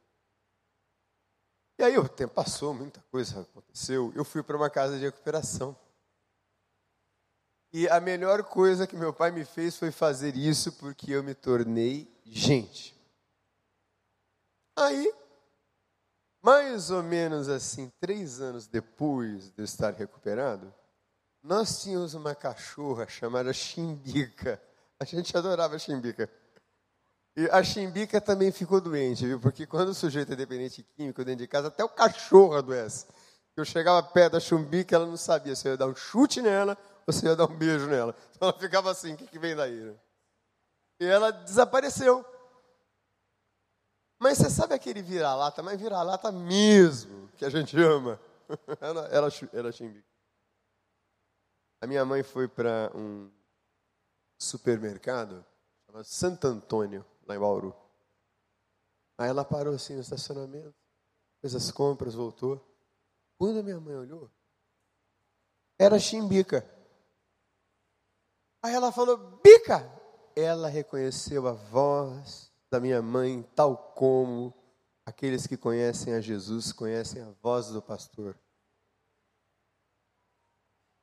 E 1.77 1.83
aí 1.83 1.97
o 1.97 2.07
tempo 2.07 2.33
passou, 2.33 2.73
muita 2.73 3.01
coisa 3.09 3.41
aconteceu. 3.41 4.11
Eu 4.15 4.25
fui 4.25 4.43
para 4.43 4.55
uma 4.55 4.69
casa 4.69 4.97
de 4.97 5.05
recuperação. 5.05 5.75
E 7.71 7.87
a 7.87 7.99
melhor 7.99 8.43
coisa 8.43 8.87
que 8.87 8.95
meu 8.95 9.13
pai 9.13 9.31
me 9.31 9.45
fez 9.45 9.77
foi 9.77 9.91
fazer 9.91 10.35
isso 10.35 10.71
porque 10.73 11.11
eu 11.11 11.23
me 11.23 11.35
tornei 11.35 12.11
gente. 12.25 12.99
Aí, 14.75 15.13
mais 16.41 16.89
ou 16.89 17.03
menos 17.03 17.47
assim, 17.47 17.91
três 17.99 18.41
anos 18.41 18.65
depois 18.65 19.51
de 19.51 19.59
eu 19.59 19.65
estar 19.65 19.93
recuperado, 19.93 20.73
nós 21.43 21.83
tínhamos 21.83 22.15
uma 22.15 22.33
cachorra 22.33 23.07
chamada 23.07 23.53
Chimbica. 23.53 24.59
A 24.99 25.05
gente 25.05 25.35
adorava 25.37 25.75
a 25.75 25.79
Chimbica. 25.79 26.29
E 27.37 27.47
a 27.51 27.61
Chimbica 27.61 28.19
também 28.19 28.51
ficou 28.51 28.81
doente, 28.81 29.27
viu? 29.27 29.39
Porque 29.39 29.67
quando 29.67 29.89
o 29.89 29.93
sujeito 29.93 30.33
é 30.33 30.35
dependente 30.35 30.81
químico 30.95 31.23
dentro 31.23 31.41
de 31.41 31.47
casa, 31.47 31.67
até 31.67 31.83
o 31.83 31.89
cachorro 31.89 32.55
adoece. 32.55 33.05
Eu 33.55 33.63
chegava 33.63 34.01
perto 34.01 34.33
da 34.33 34.39
Chimbica, 34.39 34.95
ela 34.95 35.05
não 35.05 35.17
sabia 35.17 35.55
se 35.55 35.67
eu 35.67 35.73
ia 35.73 35.77
dar 35.77 35.87
um 35.87 35.95
chute 35.95 36.41
nela 36.41 36.75
você 37.11 37.27
ia 37.27 37.35
dar 37.35 37.45
um 37.45 37.57
beijo 37.57 37.87
nela. 37.87 38.15
Então 38.35 38.49
ela 38.49 38.59
ficava 38.59 38.91
assim, 38.91 39.13
o 39.13 39.17
que, 39.17 39.27
que 39.27 39.39
vem 39.39 39.55
daí? 39.55 39.95
E 40.99 41.05
ela 41.05 41.31
desapareceu. 41.31 42.25
Mas 44.19 44.37
você 44.37 44.49
sabe 44.49 44.73
aquele 44.73 45.01
vira-lata, 45.01 45.63
mas 45.63 45.79
vira-lata 45.79 46.31
mesmo, 46.31 47.29
que 47.37 47.45
a 47.45 47.49
gente 47.49 47.79
ama. 47.79 48.19
ela, 48.81 49.07
ela 49.53 49.71
xingue. 49.71 50.03
A 51.81 51.87
minha 51.87 52.03
mãe 52.03 52.21
foi 52.21 52.47
para 52.47 52.91
um 52.93 53.31
supermercado 54.37 55.45
chamado 55.85 56.03
Santo 56.03 56.47
Antônio, 56.47 57.05
lá 57.25 57.35
em 57.35 57.39
Bauru. 57.39 57.73
Aí 59.17 59.29
ela 59.29 59.45
parou 59.45 59.73
assim 59.73 59.95
no 59.95 60.01
estacionamento, 60.01 60.75
fez 61.41 61.55
as 61.55 61.71
compras, 61.71 62.13
voltou. 62.13 62.61
Quando 63.37 63.59
a 63.59 63.63
minha 63.63 63.79
mãe 63.79 63.95
olhou, 63.95 64.29
era 65.79 65.97
chimbica. 65.97 66.67
Aí 68.61 68.73
ela 68.73 68.91
falou: 68.91 69.17
Bica! 69.43 69.89
Ela 70.35 70.67
reconheceu 70.69 71.47
a 71.47 71.53
voz 71.53 72.51
da 72.69 72.79
minha 72.79 73.01
mãe, 73.01 73.43
tal 73.55 73.75
como 73.95 74.53
aqueles 75.05 75.47
que 75.47 75.57
conhecem 75.57 76.13
a 76.13 76.21
Jesus 76.21 76.71
conhecem 76.71 77.21
a 77.21 77.31
voz 77.41 77.67
do 77.67 77.81
pastor. 77.81 78.39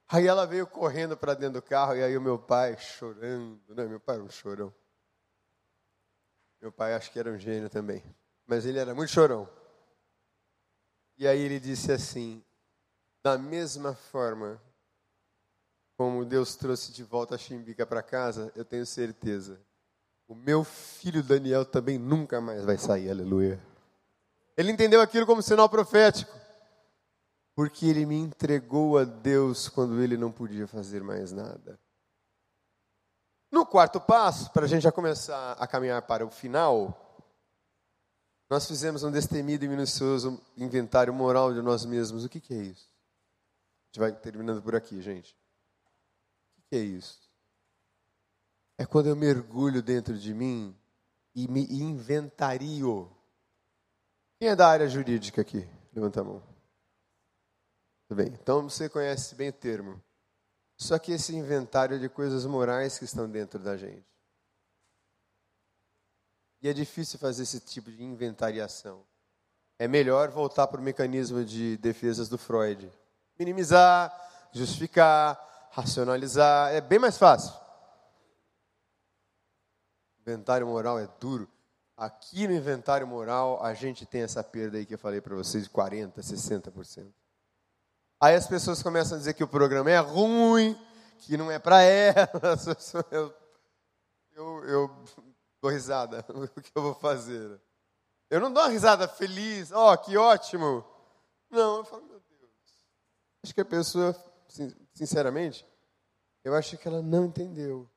Aí 0.09 0.27
ela 0.27 0.47
veio 0.47 0.67
correndo 0.67 1.17
para 1.17 1.35
dentro 1.35 1.61
do 1.61 1.63
carro, 1.63 1.97
e 1.97 2.03
aí 2.03 2.17
o 2.17 2.21
meu 2.21 2.39
pai 2.39 2.79
chorando, 2.79 3.75
né? 3.75 3.85
Meu 3.85 3.99
pai 3.99 4.15
era 4.15 4.25
um 4.25 4.31
chorão. 4.31 4.73
Meu 6.61 6.71
pai 6.71 6.95
acho 6.95 7.11
que 7.11 7.19
era 7.19 7.31
um 7.31 7.39
gênio 7.39 7.69
também, 7.69 8.03
mas 8.47 8.65
ele 8.65 8.79
era 8.79 8.95
muito 8.95 9.11
chorão. 9.11 9.49
E 11.19 11.27
aí 11.27 11.41
ele 11.41 11.59
disse 11.59 11.91
assim: 11.91 12.45
da 13.23 13.37
mesma 13.37 13.95
forma 13.95 14.63
como 15.97 16.25
Deus 16.25 16.55
trouxe 16.55 16.93
de 16.93 17.03
volta 17.03 17.35
a 17.35 17.39
Chimbica 17.39 17.87
para 17.87 18.03
casa, 18.03 18.53
eu 18.55 18.65
tenho 18.65 18.85
certeza. 18.85 19.59
O 20.29 20.35
meu 20.35 20.63
filho 20.63 21.23
Daniel 21.23 21.65
também 21.65 21.99
nunca 21.99 22.41
mais 22.41 22.65
vai 22.65 22.77
sair, 22.77 23.11
aleluia. 23.11 23.59
Ele 24.57 24.71
entendeu 24.71 25.01
aquilo 25.01 25.25
como 25.25 25.43
sinal 25.43 25.69
profético, 25.69 26.33
porque 27.55 27.87
ele 27.87 28.05
me 28.05 28.17
entregou 28.17 28.99
a 28.99 29.05
Deus 29.05 29.69
quando 29.69 30.03
ele 30.03 30.17
não 30.17 30.31
podia 30.31 30.67
fazer 30.67 31.03
mais 31.03 31.33
nada. 31.33 31.81
No 33.51 33.65
quarto 33.65 34.01
passo, 34.01 34.51
para 34.53 34.65
a 34.65 34.69
gente 34.69 34.83
já 34.83 34.93
começar 34.93 35.53
a 35.53 35.67
caminhar 35.67 36.03
para 36.03 36.27
o 36.27 36.31
final, 36.31 37.25
nós 38.51 38.67
fizemos 38.67 39.03
um 39.03 39.11
destemido 39.11 39.65
e 39.65 39.69
minucioso 39.69 40.43
inventário 40.57 41.15
moral 41.15 41.55
de 41.55 41.63
nós 41.63 41.87
mesmos. 41.87 42.25
O 42.25 42.29
que, 42.29 42.41
que 42.41 42.53
é 42.53 42.63
isso? 42.63 42.91
A 42.91 43.87
gente 43.87 44.01
vai 44.01 44.13
terminando 44.13 44.63
por 44.63 44.75
aqui, 44.75 45.01
gente 45.01 45.35
que 46.69 46.77
é 46.77 46.81
isso? 46.81 47.21
É 48.79 48.85
quando 48.85 49.09
eu 49.09 49.17
mergulho 49.17 49.83
dentro 49.83 50.19
de 50.19 50.35
mim 50.35 50.77
e 51.35 51.49
me 51.49 51.65
inventario. 51.65 53.11
Quem 54.39 54.49
é 54.49 54.57
da 54.57 54.69
área 54.69 54.89
jurídica 54.89 55.41
aqui? 55.41 55.67
Levanta 55.93 56.21
a 56.21 56.25
mão. 56.25 56.43
Tudo 58.09 58.19
bem. 58.19 58.29
Então 58.29 58.69
você 58.69 58.89
conhece 58.89 59.35
bem 59.35 59.49
o 59.49 59.53
termo. 59.53 60.03
Só 60.77 60.99
que 60.99 61.13
esse 61.13 61.35
inventário 61.35 61.99
de 61.99 62.09
coisas 62.09 62.45
morais 62.45 62.99
que 62.99 63.05
estão 63.05 63.29
dentro 63.29 63.59
da 63.59 63.77
gente. 63.77 64.07
E 66.61 66.69
é 66.69 66.73
difícil 66.73 67.19
fazer 67.19 67.45
esse 67.45 67.61
tipo 67.61 67.91
de 67.91 68.03
inventariação. 68.03 69.05
É 69.79 69.89
melhor 69.89 70.31
voltar 70.31 70.67
para 70.67 70.81
o 70.81 70.85
mecanismo 70.85 71.45
de 71.45 71.77
defesas 71.79 72.29
do 72.29 72.37
Freud. 72.37 72.91
Minimizar, 73.39 74.13
justificar, 74.53 75.39
racionalizar, 75.77 76.73
é 76.73 76.81
bem 76.81 76.99
mais 76.99 77.19
fácil. 77.19 77.55
Inventário 80.23 80.67
moral 80.67 80.99
é 80.99 81.07
duro. 81.21 81.47
Aqui 81.95 82.49
no 82.49 82.55
inventário 82.55 83.07
moral, 83.07 83.63
a 83.63 83.75
gente 83.75 84.07
tem 84.07 84.23
essa 84.23 84.43
perda 84.43 84.79
aí 84.79 84.87
que 84.87 84.95
eu 84.95 84.99
falei 84.99 85.21
para 85.21 85.37
vocês 85.37 85.65
de 85.65 85.71
40%, 85.71 86.15
60%. 86.15 87.13
Aí 88.19 88.35
as 88.35 88.47
pessoas 88.47 88.83
começam 88.83 89.17
a 89.17 89.19
dizer 89.19 89.35
que 89.35 89.45
o 89.45 89.49
programa 89.49 89.91
é 89.91 89.99
ruim, 89.99 90.75
que 91.19 91.37
não 91.37 91.51
é 91.51 91.59
para 91.59 91.83
elas. 91.83 92.67
Eu, 93.11 93.35
eu, 94.35 94.65
eu 94.65 95.05
dou 95.63 95.71
risada. 95.71 96.25
O 96.29 96.61
que 96.61 96.71
eu 96.75 96.83
vou 96.83 96.95
fazer? 96.95 97.59
Eu 98.29 98.39
não 98.39 98.53
dou 98.53 98.63
uma 98.63 98.69
risada 98.69 99.09
feliz, 99.09 99.73
ó, 99.73 99.93
oh, 99.93 99.99
que 99.99 100.17
ótimo. 100.17 100.85
Não, 101.51 101.79
eu 101.79 101.85
falo, 101.85 102.03
meu 102.03 102.21
Deus. 102.21 102.51
Acho 103.43 103.55
que 103.55 103.61
a 103.63 103.65
pessoa 103.65 104.15
sinceramente, 104.95 105.67
eu 106.45 106.55
acho 106.55 106.79
que 106.79 106.87
ela 106.87 107.03
não 107.03 107.27
entendeu. 107.27 107.89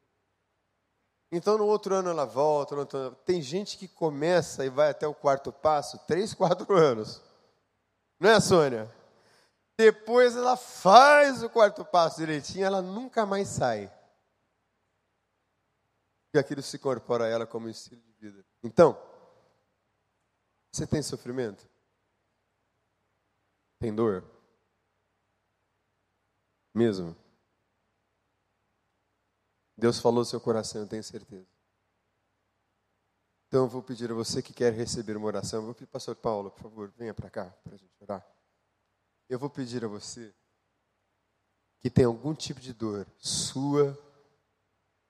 Então, 1.32 1.58
no 1.58 1.65
outro 1.65 1.93
ano 1.93 2.10
ela 2.10 2.26
volta. 2.26 2.76
Ano, 2.76 3.15
tem 3.26 3.41
gente 3.41 3.78
que 3.78 3.88
começa 3.88 4.65
e 4.65 4.69
vai 4.69 4.89
até 4.89 5.08
o 5.08 5.13
quarto 5.13 5.52
passo, 5.52 6.00
três, 6.08 6.34
quatro 6.34 6.76
anos. 6.76 7.22
Não 8.19 8.30
é, 8.30 8.39
Sônia? 8.39 8.91
Depois 9.78 10.36
ela 10.36 10.58
faz 10.58 11.41
o 11.41 11.50
quarto 11.50 11.86
passo 11.86 12.17
direitinho, 12.17 12.65
ela 12.65 12.82
nunca 12.82 13.26
mais 13.26 13.48
sai. 13.48 13.89
E 16.34 16.38
aquilo 16.38 16.62
se 16.62 16.78
incorpora 16.78 17.26
a 17.26 17.28
ela 17.28 17.48
como 17.48 17.69
estilo 17.69 18.02
de 18.02 18.12
vida. 18.13 18.45
Então, 18.62 19.00
você 20.72 20.86
tem 20.86 21.02
sofrimento? 21.02 21.67
Tem 23.80 23.93
dor? 23.93 24.24
Mesmo. 26.73 27.15
Deus 29.77 29.99
falou 29.99 30.19
no 30.19 30.25
seu 30.25 30.41
coração, 30.41 30.82
eu 30.82 30.88
tenho 30.88 31.03
certeza. 31.03 31.47
Então 33.47 33.63
eu 33.63 33.67
vou 33.67 33.82
pedir 33.82 34.12
a 34.12 34.13
você 34.13 34.43
que 34.43 34.53
quer 34.53 34.71
receber 34.73 35.17
uma 35.17 35.25
oração, 35.25 35.65
vou 35.65 35.73
pedir, 35.73 35.88
pastor 35.88 36.15
Paulo, 36.15 36.51
por 36.51 36.62
favor, 36.62 36.93
venha 36.95 37.15
para 37.15 37.32
cá 37.32 37.45
para 37.63 37.73
a 37.73 37.77
gente 37.77 37.95
orar. 37.99 38.23
Eu 39.27 39.39
vou 39.39 39.49
pedir 39.49 39.84
a 39.84 39.88
você 39.88 40.36
que 41.79 41.89
tem 41.89 42.05
algum 42.05 42.36
tipo 42.36 42.60
de 42.60 42.73
dor 42.73 43.08
sua, 43.17 43.97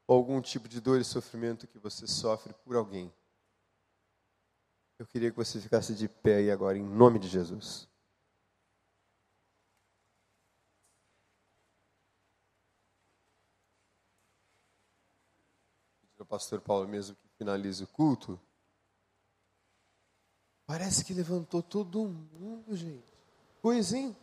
ou 0.07 0.15
algum 0.15 0.39
tipo 0.41 0.69
de 0.69 0.79
dor 0.79 1.01
e 1.01 1.03
sofrimento 1.03 1.67
que 1.67 1.79
você 1.79 2.07
sofre 2.07 2.53
por 2.63 2.77
alguém. 2.77 3.13
Eu 4.97 5.05
queria 5.05 5.31
que 5.31 5.37
você 5.37 5.59
ficasse 5.59 5.93
de 5.93 6.07
pé 6.07 6.35
aí 6.35 6.51
agora, 6.51 6.77
em 6.77 6.83
nome 6.83 7.19
de 7.19 7.27
Jesus. 7.27 7.88
Pastor 16.29 16.61
Paulo 16.61 16.87
mesmo 16.87 17.15
que 17.15 17.27
finalize 17.37 17.83
o 17.83 17.87
culto, 17.87 18.39
parece 20.67 21.03
que 21.03 21.13
levantou 21.13 21.63
todo 21.63 22.07
mundo, 22.07 22.77
gente. 22.77 23.11
Coisinha. 23.61 24.15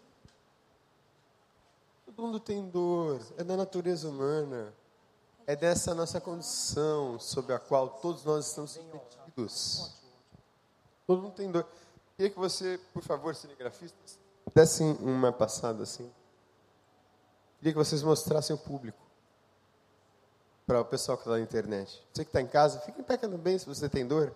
Todo 2.07 2.22
mundo 2.22 2.38
tem 2.38 2.66
dor, 2.70 3.20
é 3.36 3.42
da 3.42 3.57
natureza 3.57 4.09
humana. 4.09 4.72
É 5.48 5.54
dessa 5.54 5.94
nossa 5.94 6.20
condição 6.20 7.20
sobre 7.20 7.52
a 7.52 7.59
qual 7.59 7.88
todos 8.00 8.24
nós 8.24 8.48
estamos 8.48 8.72
submetidos. 8.72 9.94
Todo 11.07 11.22
mundo 11.22 11.34
tem 11.34 11.50
dor. 11.50 11.66
Queria 12.16 12.30
que 12.30 12.38
você, 12.38 12.80
por 12.92 13.02
favor, 13.02 13.34
cinegrafista, 13.34 13.96
desse 14.52 14.82
uma 14.82 15.32
passada 15.32 15.82
assim. 15.82 16.11
Queria 17.59 17.72
que 17.72 17.78
vocês 17.78 18.02
mostrassem 18.02 18.57
o 18.57 18.59
público 18.59 19.07
para 20.67 20.81
o 20.81 20.85
pessoal 20.85 21.17
que 21.17 21.23
está 21.23 21.33
na 21.33 21.41
internet. 21.41 22.05
Você 22.12 22.25
que 22.25 22.29
está 22.29 22.41
em 22.41 22.47
casa, 22.47 22.81
fique 22.81 23.01
em 23.01 23.05
pé 23.05 23.17
bem 23.39 23.57
se 23.59 23.67
você 23.67 23.89
tem 23.89 24.07
dor. 24.07 24.35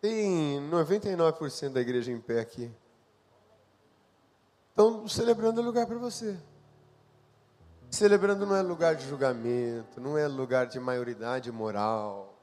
Tem 0.00 0.60
99% 0.70 1.72
da 1.72 1.80
igreja 1.80 2.12
em 2.12 2.20
pé 2.20 2.40
aqui. 2.40 2.70
Então, 4.72 5.08
celebrando 5.08 5.60
é 5.60 5.64
lugar 5.64 5.86
para 5.86 5.98
você. 5.98 6.36
Celebrando 7.90 8.44
não 8.44 8.56
é 8.56 8.62
lugar 8.62 8.96
de 8.96 9.06
julgamento, 9.06 10.00
não 10.00 10.16
é 10.16 10.26
lugar 10.26 10.66
de 10.66 10.80
maioridade 10.80 11.52
moral, 11.52 12.34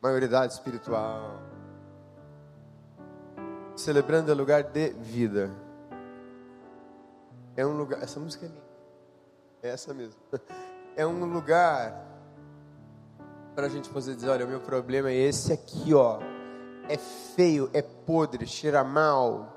maioridade 0.00 0.52
espiritual. 0.52 1.42
Celebrando 3.74 4.30
é 4.30 4.34
lugar 4.34 4.62
de 4.62 4.90
vida. 4.90 5.50
É 7.56 7.66
um 7.66 7.76
lugar. 7.76 8.02
Essa 8.02 8.20
música 8.20 8.46
é 8.46 8.48
minha. 8.48 8.62
É 9.62 9.68
essa 9.70 9.92
mesmo. 9.92 10.20
É 10.98 11.06
um 11.06 11.24
lugar 11.24 12.04
para 13.54 13.64
a 13.64 13.68
gente 13.70 13.88
poder 13.88 14.14
dizer: 14.14 14.28
olha, 14.28 14.44
o 14.44 14.48
meu 14.48 14.60
problema 14.60 15.08
é 15.08 15.14
esse 15.14 15.50
aqui, 15.50 15.94
ó. 15.94 16.18
É 16.90 16.98
feio, 16.98 17.70
é 17.72 17.80
podre, 17.80 18.46
cheira 18.46 18.84
mal, 18.84 19.54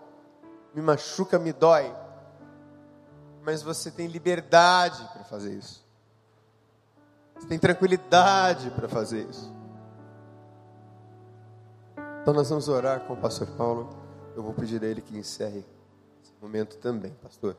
me 0.74 0.82
machuca, 0.82 1.38
me 1.38 1.52
dói 1.52 1.94
mas 3.44 3.62
você 3.62 3.90
tem 3.90 4.08
liberdade 4.08 5.04
para 5.14 5.24
fazer 5.24 5.54
isso. 5.54 5.84
Você 7.36 7.48
tem 7.48 7.58
tranquilidade 7.58 8.70
para 8.72 8.88
fazer 8.88 9.28
isso. 9.28 9.52
Então 12.22 12.34
nós 12.34 12.50
vamos 12.50 12.68
orar 12.68 13.02
com 13.02 13.14
o 13.14 13.18
pastor 13.18 13.48
Paulo. 13.58 13.90
Eu 14.36 14.44
vou 14.44 14.54
pedir 14.54 14.84
a 14.84 14.88
ele 14.88 15.02
que 15.02 15.18
encerre 15.18 15.66
esse 16.24 16.34
momento 16.40 16.78
também, 16.78 17.12
pastor. 17.22 17.56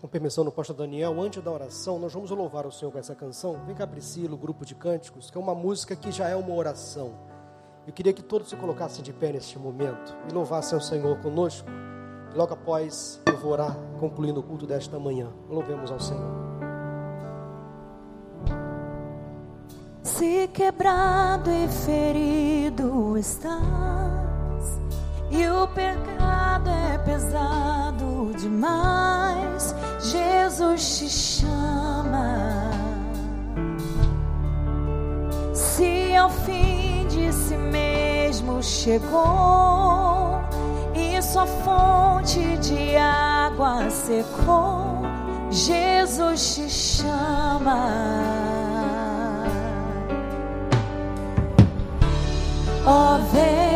Com 0.00 0.06
permissão 0.06 0.44
do 0.44 0.52
pastor 0.52 0.76
Daniel, 0.76 1.20
antes 1.20 1.42
da 1.42 1.50
oração, 1.50 1.98
nós 1.98 2.12
vamos 2.12 2.30
louvar 2.30 2.64
o 2.66 2.70
Senhor 2.70 2.92
com 2.92 2.98
essa 2.98 3.16
canção. 3.16 3.60
Vem 3.66 3.74
cá, 3.74 3.84
Priscila, 3.84 4.34
o 4.34 4.38
grupo 4.38 4.64
de 4.64 4.74
cânticos, 4.74 5.28
que 5.28 5.36
é 5.36 5.40
uma 5.40 5.56
música 5.56 5.96
que 5.96 6.12
já 6.12 6.28
é 6.28 6.36
uma 6.36 6.54
oração. 6.54 7.14
Eu 7.84 7.92
queria 7.92 8.12
que 8.12 8.22
todos 8.22 8.48
se 8.48 8.54
colocassem 8.54 9.02
de 9.02 9.12
pé 9.12 9.32
neste 9.32 9.58
momento 9.58 10.16
e 10.30 10.32
louvassem 10.32 10.78
o 10.78 10.80
Senhor 10.80 11.18
conosco. 11.20 11.68
Logo 12.32 12.54
após, 12.54 13.20
eu 13.26 13.36
vou 13.38 13.52
orar, 13.52 13.76
concluindo 13.98 14.38
o 14.38 14.42
culto 14.42 14.66
desta 14.66 14.98
manhã. 15.00 15.32
Louvemos 15.48 15.90
ao 15.90 15.98
Senhor. 15.98 16.48
Se 20.02 20.46
quebrado 20.48 21.50
e 21.50 21.66
ferido 21.68 23.18
estás, 23.18 23.58
e 25.30 25.48
o 25.48 25.66
pecado 25.68 26.70
é 26.70 26.98
pesado 26.98 28.32
demais, 28.38 29.27
Jesus 30.58 30.98
te 30.98 31.08
chama. 31.08 32.70
Se 35.54 36.16
ao 36.16 36.28
fim 36.28 37.06
de 37.06 37.32
si 37.32 37.56
mesmo 37.56 38.60
chegou, 38.60 40.42
sua 41.22 41.46
fonte 41.46 42.56
de 42.58 42.96
água 42.96 43.88
secou, 43.90 45.02
Jesus 45.50 46.54
te 46.54 46.68
chama. 46.68 47.86
Oh, 52.84 53.18
venha 53.32 53.67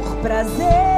por 0.00 0.16
prazer. 0.22 0.91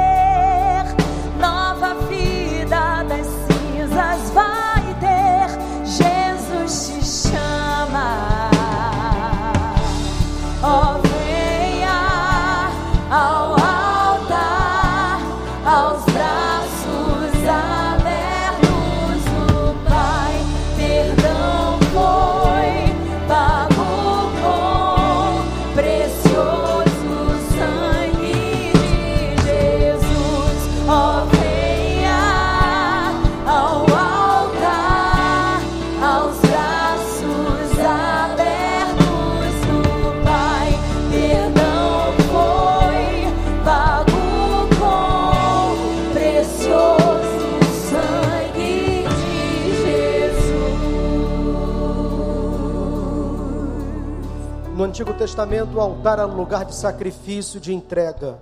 Antigo 54.95 55.13
Testamento, 55.13 55.75
o 55.75 55.81
altar 55.81 56.19
era 56.19 56.25
um 56.25 56.37
lugar 56.37 56.63
de 56.63 56.73
sacrifício, 56.73 57.59
de 57.59 57.73
entrega. 57.73 58.39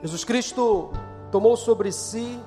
Jesus 0.00 0.22
Cristo 0.22 0.92
tomou 1.32 1.56
sobre 1.56 1.90
si 1.90 2.38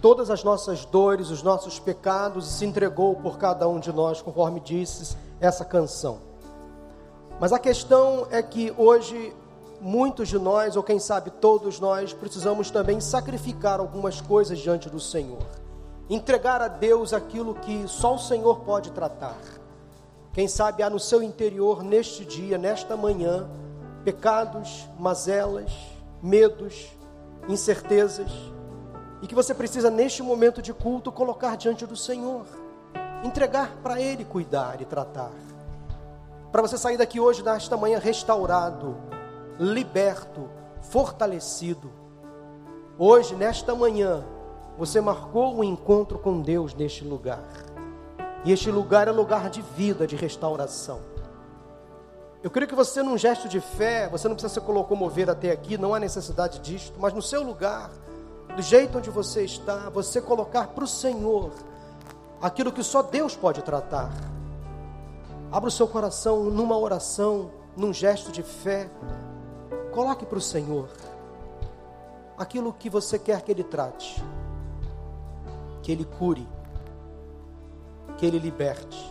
todas 0.00 0.30
as 0.30 0.44
nossas 0.44 0.84
dores, 0.84 1.28
os 1.28 1.42
nossos 1.42 1.80
pecados 1.80 2.46
e 2.46 2.52
se 2.52 2.64
entregou 2.64 3.16
por 3.16 3.36
cada 3.36 3.68
um 3.68 3.80
de 3.80 3.92
nós, 3.92 4.22
conforme 4.22 4.60
disse 4.60 5.16
essa 5.40 5.64
canção. 5.64 6.20
Mas 7.40 7.52
a 7.52 7.58
questão 7.58 8.28
é 8.30 8.40
que 8.44 8.72
hoje 8.78 9.34
muitos 9.80 10.28
de 10.28 10.38
nós, 10.38 10.76
ou 10.76 10.84
quem 10.84 11.00
sabe 11.00 11.32
todos 11.32 11.80
nós, 11.80 12.12
precisamos 12.12 12.70
também 12.70 13.00
sacrificar 13.00 13.80
algumas 13.80 14.20
coisas 14.20 14.60
diante 14.60 14.88
do 14.88 15.00
Senhor. 15.00 15.42
Entregar 16.08 16.62
a 16.62 16.68
Deus 16.68 17.12
aquilo 17.12 17.56
que 17.56 17.88
só 17.88 18.14
o 18.14 18.20
Senhor 18.20 18.60
pode 18.60 18.92
tratar. 18.92 19.59
Quem 20.32 20.46
sabe 20.46 20.82
há 20.82 20.88
no 20.88 21.00
seu 21.00 21.22
interior, 21.22 21.82
neste 21.82 22.24
dia, 22.24 22.56
nesta 22.56 22.96
manhã, 22.96 23.48
pecados, 24.04 24.88
mazelas, 24.98 25.72
medos, 26.22 26.86
incertezas, 27.48 28.30
e 29.22 29.26
que 29.26 29.34
você 29.34 29.52
precisa, 29.52 29.90
neste 29.90 30.22
momento 30.22 30.62
de 30.62 30.72
culto, 30.72 31.10
colocar 31.10 31.56
diante 31.56 31.84
do 31.84 31.96
Senhor, 31.96 32.46
entregar 33.24 33.76
para 33.82 34.00
Ele 34.00 34.24
cuidar 34.24 34.80
e 34.80 34.84
tratar. 34.84 35.32
Para 36.52 36.62
você 36.62 36.78
sair 36.78 36.96
daqui 36.96 37.20
hoje, 37.20 37.42
nesta 37.42 37.76
manhã, 37.76 37.98
restaurado, 37.98 38.96
liberto, 39.58 40.48
fortalecido. 40.80 41.90
Hoje, 42.96 43.34
nesta 43.34 43.74
manhã, 43.74 44.24
você 44.78 45.00
marcou 45.00 45.54
um 45.56 45.64
encontro 45.64 46.18
com 46.18 46.40
Deus 46.40 46.72
neste 46.74 47.04
lugar. 47.04 47.44
E 48.44 48.52
este 48.52 48.70
lugar 48.70 49.06
é 49.06 49.10
lugar 49.10 49.50
de 49.50 49.60
vida, 49.60 50.06
de 50.06 50.16
restauração. 50.16 51.00
Eu 52.42 52.50
creio 52.50 52.66
que 52.66 52.74
você, 52.74 53.02
num 53.02 53.18
gesto 53.18 53.48
de 53.48 53.60
fé, 53.60 54.08
você 54.08 54.26
não 54.26 54.34
precisa 54.34 54.60
se 54.60 54.66
locomover 54.66 55.28
até 55.28 55.50
aqui, 55.50 55.76
não 55.76 55.94
há 55.94 56.00
necessidade 56.00 56.58
disto, 56.60 56.98
mas 56.98 57.12
no 57.12 57.20
seu 57.20 57.42
lugar, 57.42 57.90
do 58.56 58.62
jeito 58.62 58.96
onde 58.96 59.10
você 59.10 59.44
está, 59.44 59.90
você 59.90 60.22
colocar 60.22 60.68
para 60.68 60.84
o 60.84 60.88
Senhor 60.88 61.52
aquilo 62.40 62.72
que 62.72 62.82
só 62.82 63.02
Deus 63.02 63.36
pode 63.36 63.60
tratar. 63.62 64.10
Abra 65.52 65.68
o 65.68 65.72
seu 65.72 65.86
coração 65.86 66.44
numa 66.44 66.78
oração, 66.78 67.50
num 67.76 67.92
gesto 67.92 68.32
de 68.32 68.42
fé. 68.42 68.88
Coloque 69.92 70.24
para 70.24 70.38
o 70.38 70.40
Senhor 70.40 70.88
aquilo 72.38 72.72
que 72.72 72.88
você 72.88 73.18
quer 73.18 73.42
que 73.42 73.52
Ele 73.52 73.64
trate, 73.64 74.24
que 75.82 75.92
Ele 75.92 76.06
cure 76.06 76.48
que 78.20 78.26
Ele 78.26 78.38
liberte. 78.38 79.10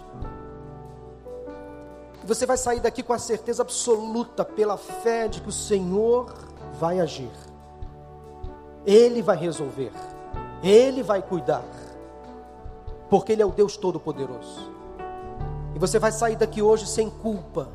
que 2.22 2.28
você 2.28 2.46
vai 2.46 2.58
sair 2.58 2.80
daqui 2.80 3.02
com 3.02 3.12
a 3.12 3.18
certeza 3.18 3.64
absoluta, 3.64 4.46
pela 4.46 4.78
fé 4.78 5.28
de 5.28 5.42
que 5.42 5.50
o 5.50 5.52
Senhor 5.52 6.32
vai 6.80 7.00
agir, 7.00 7.32
Ele 8.86 9.24
vai 9.24 9.36
resolver, 9.36 9.92
Ele 10.62 11.02
vai 11.02 11.24
cuidar, 11.24 11.66
porque 13.10 13.32
Ele 13.32 13.42
é 13.42 13.46
o 13.46 13.52
Deus 13.52 13.76
Todo-Poderoso. 13.76 14.72
E 15.74 15.80
você 15.80 15.98
vai 15.98 16.12
sair 16.12 16.36
daqui 16.36 16.62
hoje 16.62 16.86
sem 16.86 17.10
culpa, 17.10 17.68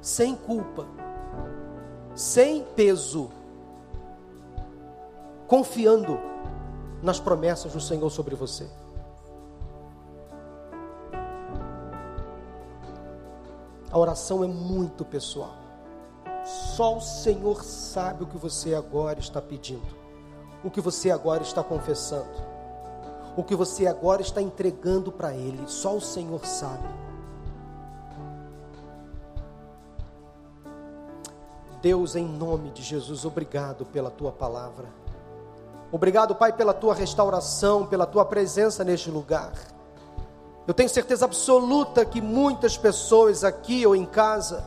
sem 0.00 0.34
culpa, 0.34 0.86
sem 2.14 2.64
peso, 2.74 3.28
confiando 5.46 6.18
nas 7.02 7.20
promessas 7.20 7.74
do 7.74 7.80
Senhor 7.82 8.08
sobre 8.08 8.34
você. 8.34 8.66
A 13.90 13.98
oração 13.98 14.44
é 14.44 14.46
muito 14.46 15.04
pessoal. 15.04 15.54
Só 16.44 16.96
o 16.96 17.00
Senhor 17.00 17.64
sabe 17.64 18.24
o 18.24 18.26
que 18.26 18.38
você 18.38 18.74
agora 18.74 19.18
está 19.18 19.42
pedindo, 19.42 19.96
o 20.64 20.70
que 20.70 20.80
você 20.80 21.10
agora 21.10 21.42
está 21.42 21.62
confessando, 21.62 22.30
o 23.36 23.42
que 23.42 23.54
você 23.54 23.86
agora 23.86 24.22
está 24.22 24.40
entregando 24.40 25.10
para 25.12 25.34
Ele. 25.34 25.64
Só 25.66 25.96
o 25.96 26.00
Senhor 26.00 26.44
sabe. 26.46 26.88
Deus, 31.82 32.14
em 32.14 32.26
nome 32.26 32.70
de 32.70 32.82
Jesus, 32.82 33.24
obrigado 33.24 33.86
pela 33.86 34.10
tua 34.10 34.30
palavra. 34.30 34.86
Obrigado, 35.90 36.34
Pai, 36.34 36.52
pela 36.52 36.72
tua 36.72 36.94
restauração, 36.94 37.86
pela 37.86 38.06
tua 38.06 38.24
presença 38.24 38.84
neste 38.84 39.10
lugar. 39.10 39.52
Eu 40.70 40.74
tenho 40.74 40.88
certeza 40.88 41.24
absoluta 41.24 42.04
que 42.04 42.20
muitas 42.20 42.76
pessoas 42.76 43.42
aqui 43.42 43.84
ou 43.84 43.96
em 43.96 44.06
casa, 44.06 44.62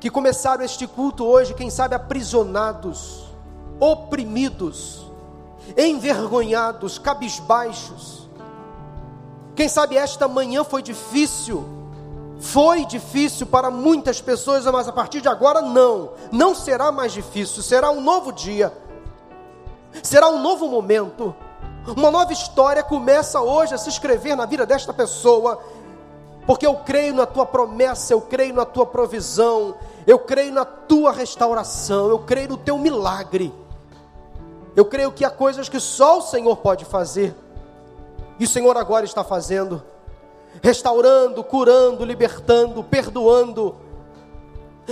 que 0.00 0.08
começaram 0.08 0.64
este 0.64 0.86
culto 0.86 1.26
hoje, 1.26 1.52
quem 1.52 1.68
sabe 1.68 1.94
aprisionados, 1.94 3.26
oprimidos, 3.78 5.06
envergonhados, 5.76 6.98
cabisbaixos. 6.98 8.30
Quem 9.54 9.68
sabe 9.68 9.98
esta 9.98 10.26
manhã 10.26 10.64
foi 10.64 10.80
difícil, 10.80 11.68
foi 12.40 12.86
difícil 12.86 13.46
para 13.46 13.70
muitas 13.70 14.22
pessoas, 14.22 14.64
mas 14.64 14.88
a 14.88 14.92
partir 14.92 15.20
de 15.20 15.28
agora 15.28 15.60
não, 15.60 16.12
não 16.32 16.54
será 16.54 16.90
mais 16.90 17.12
difícil, 17.12 17.62
será 17.62 17.90
um 17.90 18.00
novo 18.00 18.32
dia, 18.32 18.72
será 20.02 20.30
um 20.30 20.40
novo 20.40 20.66
momento. 20.66 21.36
Uma 21.96 22.10
nova 22.10 22.32
história 22.32 22.82
começa 22.82 23.40
hoje 23.40 23.74
a 23.74 23.78
se 23.78 23.88
escrever 23.88 24.36
na 24.36 24.44
vida 24.44 24.66
desta 24.66 24.92
pessoa, 24.92 25.62
porque 26.46 26.66
eu 26.66 26.74
creio 26.76 27.14
na 27.14 27.24
tua 27.24 27.46
promessa, 27.46 28.12
eu 28.12 28.20
creio 28.20 28.52
na 28.52 28.66
tua 28.66 28.84
provisão, 28.84 29.74
eu 30.06 30.18
creio 30.18 30.52
na 30.52 30.64
tua 30.64 31.12
restauração, 31.12 32.08
eu 32.08 32.18
creio 32.18 32.50
no 32.50 32.56
teu 32.58 32.76
milagre. 32.76 33.54
Eu 34.76 34.84
creio 34.84 35.10
que 35.12 35.24
há 35.24 35.30
coisas 35.30 35.68
que 35.68 35.80
só 35.80 36.18
o 36.18 36.22
Senhor 36.22 36.56
pode 36.58 36.84
fazer, 36.84 37.34
e 38.38 38.44
o 38.44 38.48
Senhor 38.48 38.76
agora 38.76 39.04
está 39.04 39.24
fazendo, 39.24 39.82
restaurando, 40.62 41.42
curando, 41.42 42.04
libertando, 42.04 42.84
perdoando, 42.84 43.74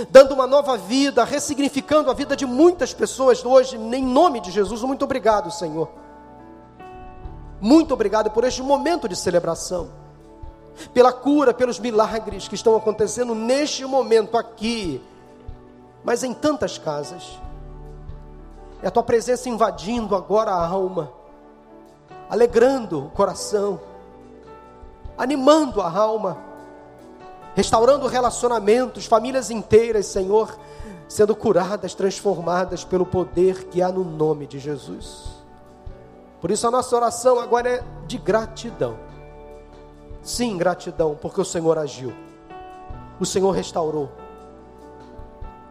dando 0.09 0.33
uma 0.33 0.47
nova 0.47 0.77
vida, 0.77 1.23
ressignificando 1.23 2.09
a 2.09 2.13
vida 2.13 2.35
de 2.35 2.45
muitas 2.45 2.93
pessoas 2.93 3.45
hoje, 3.45 3.77
em 3.77 4.03
nome 4.03 4.39
de 4.41 4.51
Jesus. 4.51 4.81
Muito 4.81 5.05
obrigado, 5.05 5.51
Senhor. 5.51 6.06
Muito 7.59 7.93
obrigado 7.93 8.29
por 8.31 8.43
este 8.43 8.61
momento 8.61 9.09
de 9.09 9.15
celebração, 9.15 9.89
pela 10.93 11.11
cura, 11.11 11.53
pelos 11.53 11.79
milagres 11.79 12.47
que 12.47 12.55
estão 12.55 12.75
acontecendo 12.75 13.33
neste 13.33 13.83
momento 13.85 14.37
aqui, 14.37 15.01
mas 16.03 16.23
em 16.23 16.33
tantas 16.33 16.77
casas. 16.77 17.39
É 18.81 18.87
a 18.87 18.91
tua 18.91 19.01
presença 19.01 19.49
invadindo 19.49 20.15
agora 20.15 20.51
a 20.51 20.67
alma, 20.67 21.11
alegrando 22.29 23.05
o 23.05 23.09
coração, 23.09 23.79
animando 25.17 25.81
a 25.81 25.89
alma, 25.89 26.37
restaurando 27.55 28.05
relacionamentos, 28.05 29.07
famílias 29.07 29.49
inteiras, 29.49 30.05
Senhor, 30.05 30.55
sendo 31.07 31.35
curadas, 31.35 31.95
transformadas 31.95 32.83
pelo 32.83 33.03
poder 33.05 33.63
que 33.63 33.81
há 33.81 33.91
no 33.91 34.03
nome 34.03 34.45
de 34.45 34.59
Jesus. 34.59 35.36
Por 36.39 36.51
isso 36.51 36.67
a 36.67 36.71
nossa 36.71 36.95
oração 36.95 37.39
agora 37.39 37.69
é 37.69 37.83
de 38.05 38.17
gratidão. 38.17 38.97
Sim, 40.21 40.57
gratidão, 40.57 41.17
porque 41.19 41.41
o 41.41 41.45
Senhor 41.45 41.77
agiu. 41.77 42.13
O 43.19 43.25
Senhor 43.25 43.51
restaurou. 43.51 44.11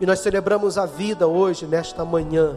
E 0.00 0.06
nós 0.06 0.20
celebramos 0.20 0.76
a 0.76 0.86
vida 0.86 1.26
hoje, 1.26 1.66
nesta 1.66 2.04
manhã, 2.04 2.56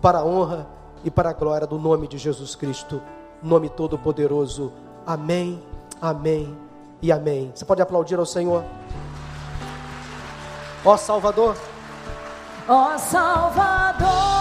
para 0.00 0.18
a 0.18 0.24
honra 0.24 0.66
e 1.04 1.10
para 1.10 1.30
a 1.30 1.32
glória 1.32 1.66
do 1.66 1.78
nome 1.78 2.08
de 2.08 2.18
Jesus 2.18 2.54
Cristo, 2.54 3.02
nome 3.42 3.68
todo-poderoso. 3.68 4.72
Amém, 5.06 5.62
amém 6.00 6.56
e 7.02 7.12
amém. 7.12 7.52
Você 7.54 7.64
pode 7.64 7.82
aplaudir 7.82 8.18
ao 8.18 8.26
Senhor? 8.26 8.64
Ó 10.84 10.96
Salvador. 10.96 11.56
Ó 12.68 12.98
Salvador. 12.98 14.35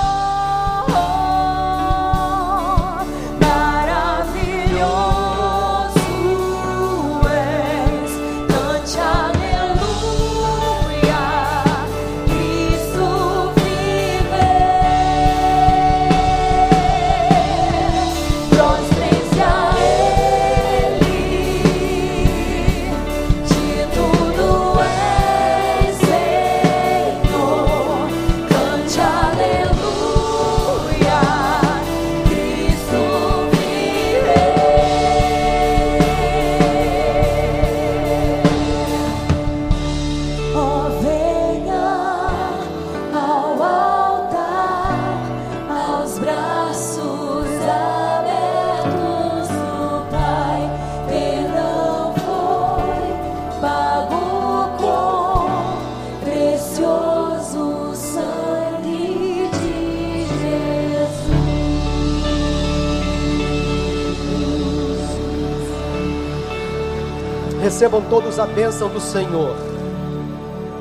Recebam 67.76 68.02
todos 68.10 68.40
a 68.40 68.46
bênção 68.46 68.88
do 68.88 69.02
Senhor. 69.02 69.54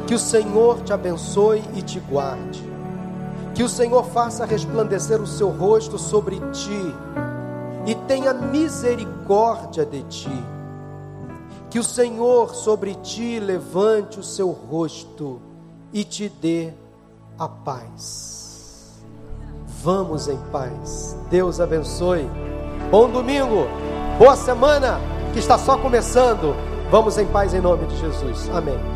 Que 0.06 0.14
o 0.14 0.18
Senhor 0.18 0.80
te 0.82 0.92
abençoe 0.92 1.60
e 1.74 1.82
te 1.82 1.98
guarde. 1.98 2.62
Que 3.52 3.64
o 3.64 3.68
Senhor 3.68 4.04
faça 4.04 4.46
resplandecer 4.46 5.20
o 5.20 5.26
seu 5.26 5.50
rosto 5.50 5.98
sobre 5.98 6.38
ti 6.52 6.94
e 7.84 7.96
tenha 8.06 8.32
misericórdia 8.32 9.84
de 9.84 10.04
ti. 10.04 10.44
Que 11.68 11.80
o 11.80 11.82
Senhor 11.82 12.54
sobre 12.54 12.94
ti 12.94 13.40
levante 13.40 14.20
o 14.20 14.22
seu 14.22 14.52
rosto 14.52 15.42
e 15.92 16.04
te 16.04 16.28
dê 16.28 16.72
a 17.36 17.48
paz. 17.48 19.02
Vamos 19.82 20.28
em 20.28 20.38
paz. 20.52 21.16
Deus 21.28 21.58
abençoe. 21.58 22.30
Bom 22.88 23.10
domingo. 23.10 23.66
Boa 24.16 24.36
semana 24.36 25.00
que 25.32 25.40
está 25.40 25.58
só 25.58 25.76
começando. 25.76 26.54
Vamos 26.94 27.18
em 27.18 27.26
paz 27.26 27.52
em 27.52 27.60
nome 27.60 27.88
de 27.88 27.96
Jesus. 27.96 28.48
Amém. 28.50 28.93